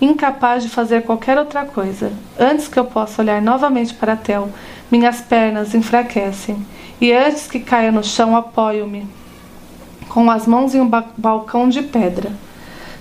incapaz 0.00 0.62
de 0.62 0.68
fazer 0.68 1.02
qualquer 1.02 1.36
outra 1.38 1.64
coisa. 1.64 2.12
Antes 2.38 2.68
que 2.68 2.78
eu 2.78 2.84
possa 2.84 3.20
olhar 3.20 3.42
novamente 3.42 3.94
para 3.94 4.16
Theo, 4.16 4.52
minhas 4.90 5.20
pernas 5.20 5.74
enfraquecem 5.74 6.64
e 7.00 7.12
antes 7.12 7.48
que 7.48 7.58
caia 7.58 7.90
no 7.90 8.04
chão, 8.04 8.36
apoio-me 8.36 9.08
com 10.08 10.30
as 10.30 10.46
mãos 10.46 10.72
em 10.74 10.80
um 10.80 10.88
ba 10.88 11.04
balcão 11.16 11.68
de 11.68 11.82
pedra. 11.82 12.30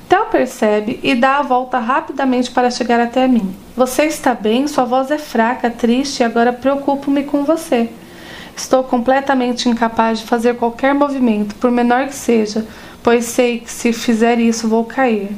Theo 0.07 0.25
percebe 0.25 0.99
e 1.01 1.15
dá 1.15 1.37
a 1.37 1.41
volta 1.41 1.79
rapidamente 1.79 2.51
para 2.51 2.69
chegar 2.69 2.99
até 2.99 3.27
mim. 3.27 3.55
Você 3.75 4.03
está 4.03 4.33
bem? 4.33 4.67
Sua 4.67 4.85
voz 4.85 5.09
é 5.09 5.17
fraca, 5.17 5.69
triste 5.69 6.19
e 6.19 6.23
agora 6.23 6.53
preocupo-me 6.53 7.23
com 7.23 7.43
você. 7.43 7.89
Estou 8.55 8.83
completamente 8.83 9.67
incapaz 9.67 10.19
de 10.19 10.25
fazer 10.25 10.55
qualquer 10.55 10.93
movimento, 10.93 11.55
por 11.55 11.71
menor 11.71 12.07
que 12.07 12.15
seja, 12.15 12.65
pois 13.01 13.25
sei 13.25 13.59
que 13.59 13.71
se 13.71 13.91
fizer 13.91 14.39
isso 14.39 14.67
vou 14.67 14.85
cair. 14.85 15.31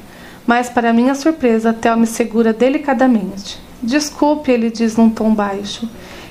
Mas, 0.46 0.70
para 0.70 0.94
minha 0.94 1.16
surpresa, 1.16 1.74
Theo 1.74 1.98
me 1.98 2.06
segura 2.06 2.54
delicadamente. 2.54 3.58
Desculpe, 3.82 4.52
ele 4.52 4.70
diz 4.70 4.96
num 4.98 5.10
tom 5.10 5.34
baixo. 5.34 5.90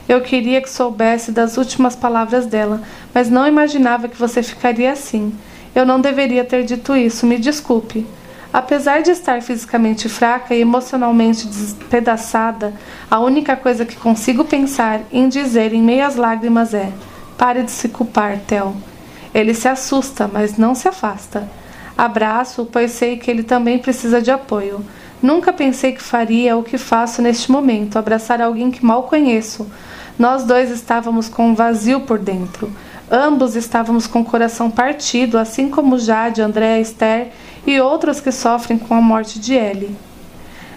Eu 0.09 0.21
queria 0.21 0.61
que 0.61 0.71
soubesse 0.71 1.33
das 1.33 1.57
últimas 1.57 1.97
palavras 1.97 2.47
dela, 2.47 2.83
mas 3.15 3.31
não 3.31 3.47
imaginava 3.47 4.09
que 4.09 4.19
você 4.19 4.43
ficaria 4.43 4.93
assim. 4.93 5.35
Eu 5.75 5.87
não 5.87 6.01
deveria 6.01 6.45
ter 6.45 6.65
dito 6.65 6.95
isso, 6.95 7.27
me 7.27 7.39
desculpe. 7.39 8.07
Apesar 8.55 9.03
de 9.03 9.11
estar 9.11 9.43
fisicamente 9.43 10.09
fraca 10.09 10.55
e 10.55 10.61
emocionalmente 10.61 11.45
despedaçada, 11.49 12.73
a 13.11 13.19
única 13.19 13.57
coisa 13.57 13.85
que 13.85 13.97
consigo 13.97 14.45
pensar 14.45 15.01
em 15.11 15.29
dizer 15.29 15.73
em 15.73 15.83
meias 15.83 16.15
lágrimas 16.15 16.73
é: 16.73 16.93
pare 17.37 17.65
de 17.65 17.73
se 17.73 17.89
culpar, 17.89 18.39
Theo. 18.47 18.77
Ele 19.35 19.53
se 19.55 19.67
assusta, 19.67 20.31
mas 20.33 20.57
não 20.57 20.73
se 20.73 20.87
afasta. 20.87 21.49
Abraço, 21.99 22.65
pois 22.71 22.93
sei 22.93 23.17
que 23.17 23.29
ele 23.29 23.43
também 23.43 23.77
precisa 23.77 24.23
de 24.23 24.31
apoio. 24.31 24.85
Nunca 25.21 25.53
pensei 25.53 25.91
que 25.91 26.03
faria 26.03 26.57
o 26.57 26.63
que 26.63 26.79
faço 26.79 27.21
neste 27.21 27.51
momento, 27.51 27.99
abraçar 27.99 28.41
alguém 28.41 28.71
que 28.71 28.85
mal 28.85 29.03
conheço. 29.03 29.67
Nós 30.17 30.45
dois 30.45 30.71
estávamos 30.71 31.29
com 31.29 31.49
um 31.49 31.55
vazio 31.57 32.03
por 32.03 32.21
dentro. 32.21 32.71
Ambos 33.11 33.57
estávamos 33.57 34.07
com 34.07 34.21
o 34.21 34.25
coração 34.25 34.71
partido, 34.71 35.39
assim 35.39 35.69
como 35.69 35.99
Jade, 35.99 36.41
André, 36.41 36.81
Esther 36.81 37.33
e 37.67 37.81
outros 37.81 38.21
que 38.21 38.31
sofrem 38.31 38.79
com 38.79 38.95
a 38.95 39.01
morte 39.01 39.39
de 39.39 39.55
Ellie. 39.55 39.97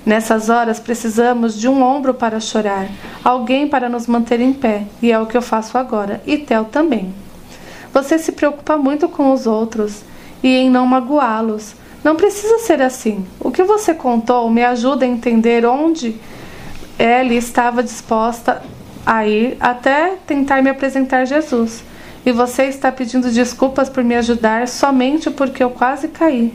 Nessas 0.06 0.50
horas 0.50 0.80
precisamos 0.80 1.60
de 1.60 1.68
um 1.68 1.84
ombro 1.84 2.14
para 2.14 2.40
chorar, 2.40 2.88
alguém 3.24 3.68
para 3.68 3.90
nos 3.90 4.08
manter 4.08 4.40
em 4.40 4.54
pé, 4.54 4.86
e 5.02 5.12
é 5.12 5.20
o 5.20 5.26
que 5.26 5.36
eu 5.36 5.42
faço 5.42 5.78
agora, 5.78 6.22
e 6.26 6.38
Tel 6.38 6.66
também. 6.66 7.14
Você 7.94 8.18
se 8.18 8.32
preocupa 8.32 8.78
muito 8.78 9.10
com 9.10 9.34
os 9.34 9.46
outros 9.46 10.04
e 10.42 10.48
em 10.48 10.70
não 10.70 10.86
magoá-los. 10.86 11.76
Não 12.04 12.16
precisa 12.16 12.60
ser 12.60 12.82
assim. 12.82 13.26
O 13.40 13.52
que 13.52 13.64
você 13.64 13.94
contou 13.94 14.50
me 14.50 14.64
ajuda 14.64 15.04
a 15.04 15.08
entender 15.08 15.66
onde 15.66 16.16
Ellie 16.98 17.38
estava 17.38 17.84
disposta 17.84 18.62
a 19.06 19.26
ir 19.28 19.58
até 19.60 20.16
tentar 20.26 20.62
me 20.62 20.70
apresentar 20.70 21.26
Jesus. 21.26 21.84
E 22.26 22.32
você 22.32 22.66
está 22.66 22.92
pedindo 22.92 23.32
desculpas 23.32 23.90
por 23.90 24.04
me 24.04 24.16
ajudar 24.16 24.68
somente 24.68 25.30
porque 25.30 25.64
eu 25.64 25.70
quase 25.70 26.08
caí. 26.08 26.54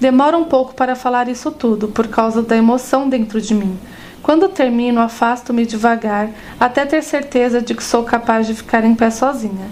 Demora 0.00 0.38
um 0.38 0.44
pouco 0.44 0.74
para 0.74 0.96
falar 0.96 1.28
isso 1.28 1.50
tudo, 1.50 1.88
por 1.88 2.08
causa 2.08 2.40
da 2.40 2.56
emoção 2.56 3.06
dentro 3.06 3.38
de 3.38 3.54
mim. 3.54 3.78
Quando 4.22 4.48
termino, 4.48 4.98
afasto-me 4.98 5.66
devagar, 5.66 6.30
até 6.58 6.86
ter 6.86 7.02
certeza 7.02 7.60
de 7.60 7.74
que 7.74 7.84
sou 7.84 8.02
capaz 8.02 8.46
de 8.46 8.54
ficar 8.54 8.82
em 8.82 8.94
pé 8.94 9.10
sozinha. 9.10 9.68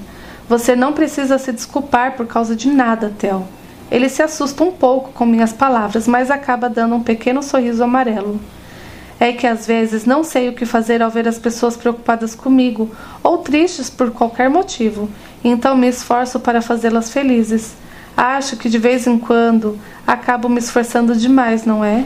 Você 0.46 0.76
não 0.76 0.92
precisa 0.92 1.38
se 1.38 1.50
desculpar 1.50 2.12
por 2.12 2.26
causa 2.26 2.54
de 2.54 2.68
nada, 2.68 3.10
Theo. 3.18 3.48
Ele 3.90 4.06
se 4.10 4.22
assusta 4.22 4.62
um 4.62 4.70
pouco 4.70 5.12
com 5.12 5.24
minhas 5.24 5.52
palavras, 5.52 6.06
mas 6.06 6.30
acaba 6.30 6.68
dando 6.68 6.94
um 6.96 7.02
pequeno 7.02 7.42
sorriso 7.42 7.82
amarelo. 7.82 8.38
É 9.18 9.32
que 9.32 9.46
às 9.46 9.66
vezes 9.66 10.04
não 10.04 10.22
sei 10.22 10.50
o 10.50 10.52
que 10.52 10.66
fazer 10.66 11.02
ao 11.02 11.10
ver 11.10 11.26
as 11.26 11.38
pessoas 11.38 11.74
preocupadas 11.74 12.34
comigo 12.34 12.90
ou 13.22 13.38
tristes 13.38 13.88
por 13.88 14.10
qualquer 14.10 14.50
motivo, 14.50 15.08
então 15.42 15.74
me 15.74 15.88
esforço 15.88 16.38
para 16.38 16.60
fazê-las 16.60 17.10
felizes. 17.10 17.74
Acho 18.18 18.56
que 18.56 18.68
de 18.68 18.78
vez 18.78 19.06
em 19.06 19.16
quando 19.16 19.78
acabo 20.04 20.48
me 20.48 20.58
esforçando 20.58 21.14
demais, 21.14 21.64
não 21.64 21.84
é? 21.84 22.04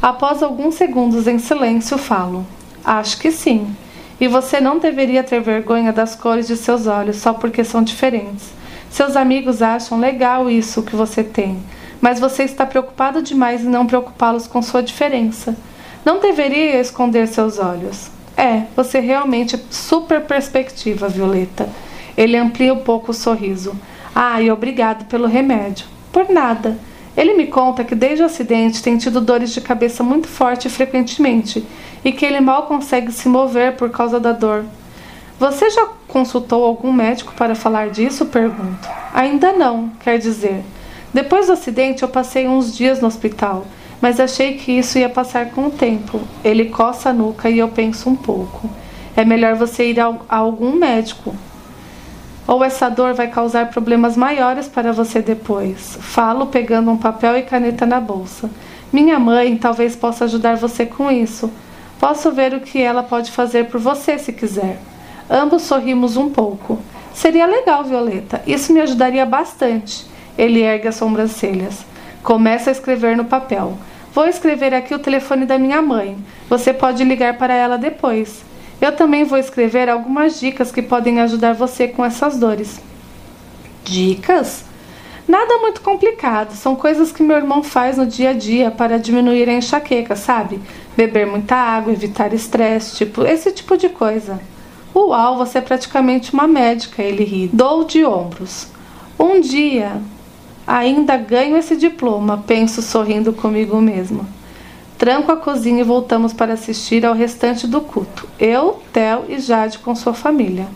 Após 0.00 0.42
alguns 0.42 0.76
segundos 0.76 1.28
em 1.28 1.38
silêncio, 1.38 1.98
falo: 1.98 2.46
Acho 2.82 3.18
que 3.18 3.30
sim. 3.30 3.76
E 4.18 4.26
você 4.26 4.62
não 4.62 4.78
deveria 4.78 5.22
ter 5.22 5.42
vergonha 5.42 5.92
das 5.92 6.14
cores 6.14 6.46
de 6.46 6.56
seus 6.56 6.86
olhos 6.86 7.16
só 7.16 7.34
porque 7.34 7.64
são 7.64 7.82
diferentes. 7.82 8.46
Seus 8.88 9.14
amigos 9.14 9.60
acham 9.60 10.00
legal 10.00 10.48
isso 10.48 10.82
que 10.82 10.96
você 10.96 11.22
tem, 11.22 11.62
mas 12.00 12.18
você 12.18 12.44
está 12.44 12.64
preocupado 12.64 13.20
demais 13.20 13.62
em 13.62 13.68
não 13.68 13.86
preocupá-los 13.86 14.46
com 14.46 14.62
sua 14.62 14.82
diferença. 14.82 15.54
Não 16.02 16.18
deveria 16.18 16.80
esconder 16.80 17.28
seus 17.28 17.58
olhos. 17.58 18.10
É, 18.38 18.62
você 18.74 19.00
realmente 19.00 19.56
é 19.56 19.60
super 19.70 20.22
perspectiva, 20.22 21.10
Violeta. 21.10 21.68
Ele 22.16 22.38
amplia 22.38 22.72
um 22.72 22.78
pouco 22.78 23.10
o 23.10 23.14
sorriso. 23.14 23.76
E 24.14 24.50
obrigado 24.50 25.06
pelo 25.06 25.26
remédio. 25.26 25.86
Por 26.12 26.28
nada. 26.28 26.78
Ele 27.16 27.34
me 27.34 27.46
conta 27.46 27.84
que 27.84 27.94
desde 27.94 28.22
o 28.22 28.26
acidente 28.26 28.82
tem 28.82 28.96
tido 28.96 29.20
dores 29.20 29.52
de 29.52 29.60
cabeça 29.60 30.02
muito 30.02 30.28
forte 30.28 30.68
frequentemente 30.68 31.64
e 32.04 32.10
que 32.10 32.24
ele 32.24 32.40
mal 32.40 32.66
consegue 32.66 33.12
se 33.12 33.28
mover 33.28 33.76
por 33.76 33.90
causa 33.90 34.18
da 34.18 34.32
dor. 34.32 34.64
Você 35.38 35.68
já 35.70 35.88
consultou 36.08 36.64
algum 36.64 36.92
médico 36.92 37.34
para 37.34 37.54
falar 37.54 37.90
disso? 37.90 38.26
Pergunto. 38.26 38.88
Ainda 39.12 39.52
não, 39.52 39.90
quer 40.00 40.18
dizer. 40.18 40.62
Depois 41.12 41.46
do 41.46 41.52
acidente 41.52 42.02
eu 42.02 42.08
passei 42.08 42.48
uns 42.48 42.74
dias 42.74 43.00
no 43.00 43.08
hospital, 43.08 43.66
mas 44.00 44.18
achei 44.18 44.54
que 44.54 44.72
isso 44.72 44.98
ia 44.98 45.08
passar 45.08 45.50
com 45.50 45.66
o 45.66 45.70
tempo. 45.70 46.20
Ele 46.42 46.66
coça 46.66 47.10
a 47.10 47.12
nuca 47.12 47.50
e 47.50 47.58
eu 47.58 47.68
penso 47.68 48.08
um 48.08 48.16
pouco. 48.16 48.70
É 49.14 49.24
melhor 49.24 49.54
você 49.54 49.90
ir 49.90 50.00
a 50.00 50.14
algum 50.28 50.72
médico 50.76 51.34
ou 52.52 52.62
essa 52.62 52.90
dor 52.90 53.14
vai 53.14 53.28
causar 53.28 53.70
problemas 53.70 54.14
maiores 54.14 54.68
para 54.68 54.92
você 54.92 55.22
depois. 55.22 55.96
Falo 56.02 56.48
pegando 56.48 56.90
um 56.90 56.98
papel 56.98 57.38
e 57.38 57.42
caneta 57.42 57.86
na 57.86 57.98
bolsa. 57.98 58.50
Minha 58.92 59.18
mãe 59.18 59.56
talvez 59.56 59.96
possa 59.96 60.26
ajudar 60.26 60.58
você 60.58 60.84
com 60.84 61.10
isso. 61.10 61.50
Posso 61.98 62.30
ver 62.30 62.52
o 62.52 62.60
que 62.60 62.78
ela 62.78 63.02
pode 63.02 63.30
fazer 63.30 63.68
por 63.68 63.80
você 63.80 64.18
se 64.18 64.34
quiser. 64.34 64.78
Ambos 65.30 65.62
sorrimos 65.62 66.18
um 66.18 66.28
pouco. 66.28 66.78
Seria 67.14 67.46
legal, 67.46 67.84
Violeta. 67.84 68.42
Isso 68.46 68.70
me 68.70 68.82
ajudaria 68.82 69.24
bastante. 69.24 70.04
Ele 70.36 70.60
ergue 70.60 70.88
as 70.88 70.96
sobrancelhas. 70.96 71.86
Começa 72.22 72.68
a 72.68 72.72
escrever 72.72 73.16
no 73.16 73.24
papel. 73.24 73.78
Vou 74.12 74.26
escrever 74.26 74.74
aqui 74.74 74.94
o 74.94 74.98
telefone 74.98 75.46
da 75.46 75.58
minha 75.58 75.80
mãe. 75.80 76.18
Você 76.50 76.74
pode 76.74 77.02
ligar 77.02 77.38
para 77.38 77.54
ela 77.54 77.78
depois. 77.78 78.44
Eu 78.82 78.90
também 78.90 79.22
vou 79.22 79.38
escrever 79.38 79.88
algumas 79.88 80.40
dicas 80.40 80.72
que 80.72 80.82
podem 80.82 81.20
ajudar 81.20 81.52
você 81.52 81.86
com 81.86 82.04
essas 82.04 82.36
dores. 82.36 82.80
Dicas? 83.84 84.64
Nada 85.28 85.58
muito 85.58 85.80
complicado, 85.82 86.50
são 86.50 86.74
coisas 86.74 87.12
que 87.12 87.22
meu 87.22 87.36
irmão 87.36 87.62
faz 87.62 87.96
no 87.96 88.04
dia 88.04 88.30
a 88.30 88.32
dia 88.32 88.72
para 88.72 88.98
diminuir 88.98 89.48
a 89.48 89.52
enxaqueca, 89.52 90.16
sabe? 90.16 90.60
Beber 90.96 91.28
muita 91.28 91.54
água, 91.54 91.92
evitar 91.92 92.34
estresse, 92.34 92.96
tipo, 92.96 93.24
esse 93.24 93.52
tipo 93.52 93.76
de 93.76 93.88
coisa. 93.88 94.40
Uau, 94.92 95.36
você 95.36 95.58
é 95.58 95.60
praticamente 95.60 96.32
uma 96.34 96.48
médica, 96.48 97.04
ele 97.04 97.22
ri. 97.22 97.50
Dou 97.52 97.84
de 97.84 98.04
ombros. 98.04 98.66
Um 99.16 99.40
dia 99.40 100.02
ainda 100.66 101.16
ganho 101.16 101.56
esse 101.56 101.76
diploma, 101.76 102.42
penso 102.48 102.82
sorrindo 102.82 103.32
comigo 103.32 103.80
mesma. 103.80 104.26
Tranco 105.02 105.32
a 105.32 105.36
cozinha 105.36 105.80
e 105.80 105.82
voltamos 105.84 106.32
para 106.32 106.52
assistir 106.52 107.04
ao 107.04 107.12
restante 107.12 107.66
do 107.66 107.80
culto. 107.80 108.28
Eu, 108.38 108.80
Theo 108.92 109.24
e 109.28 109.40
Jade 109.40 109.80
com 109.80 109.96
sua 109.96 110.14
família. 110.14 110.68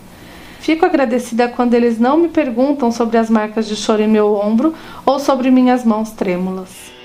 Fico 0.59 0.85
agradecida 0.85 1.47
quando 1.47 1.75
eles 1.75 1.97
não 1.97 2.17
me 2.17 2.27
perguntam 2.27 2.91
sobre 2.91 3.17
as 3.17 3.29
marcas 3.29 3.65
de 3.65 3.77
choro 3.77 4.01
em 4.01 4.07
meu 4.09 4.33
ombro 4.33 4.73
ou 5.05 5.17
sobre 5.17 5.49
minhas 5.49 5.85
mãos 5.85 6.11
trêmulas. 6.11 6.96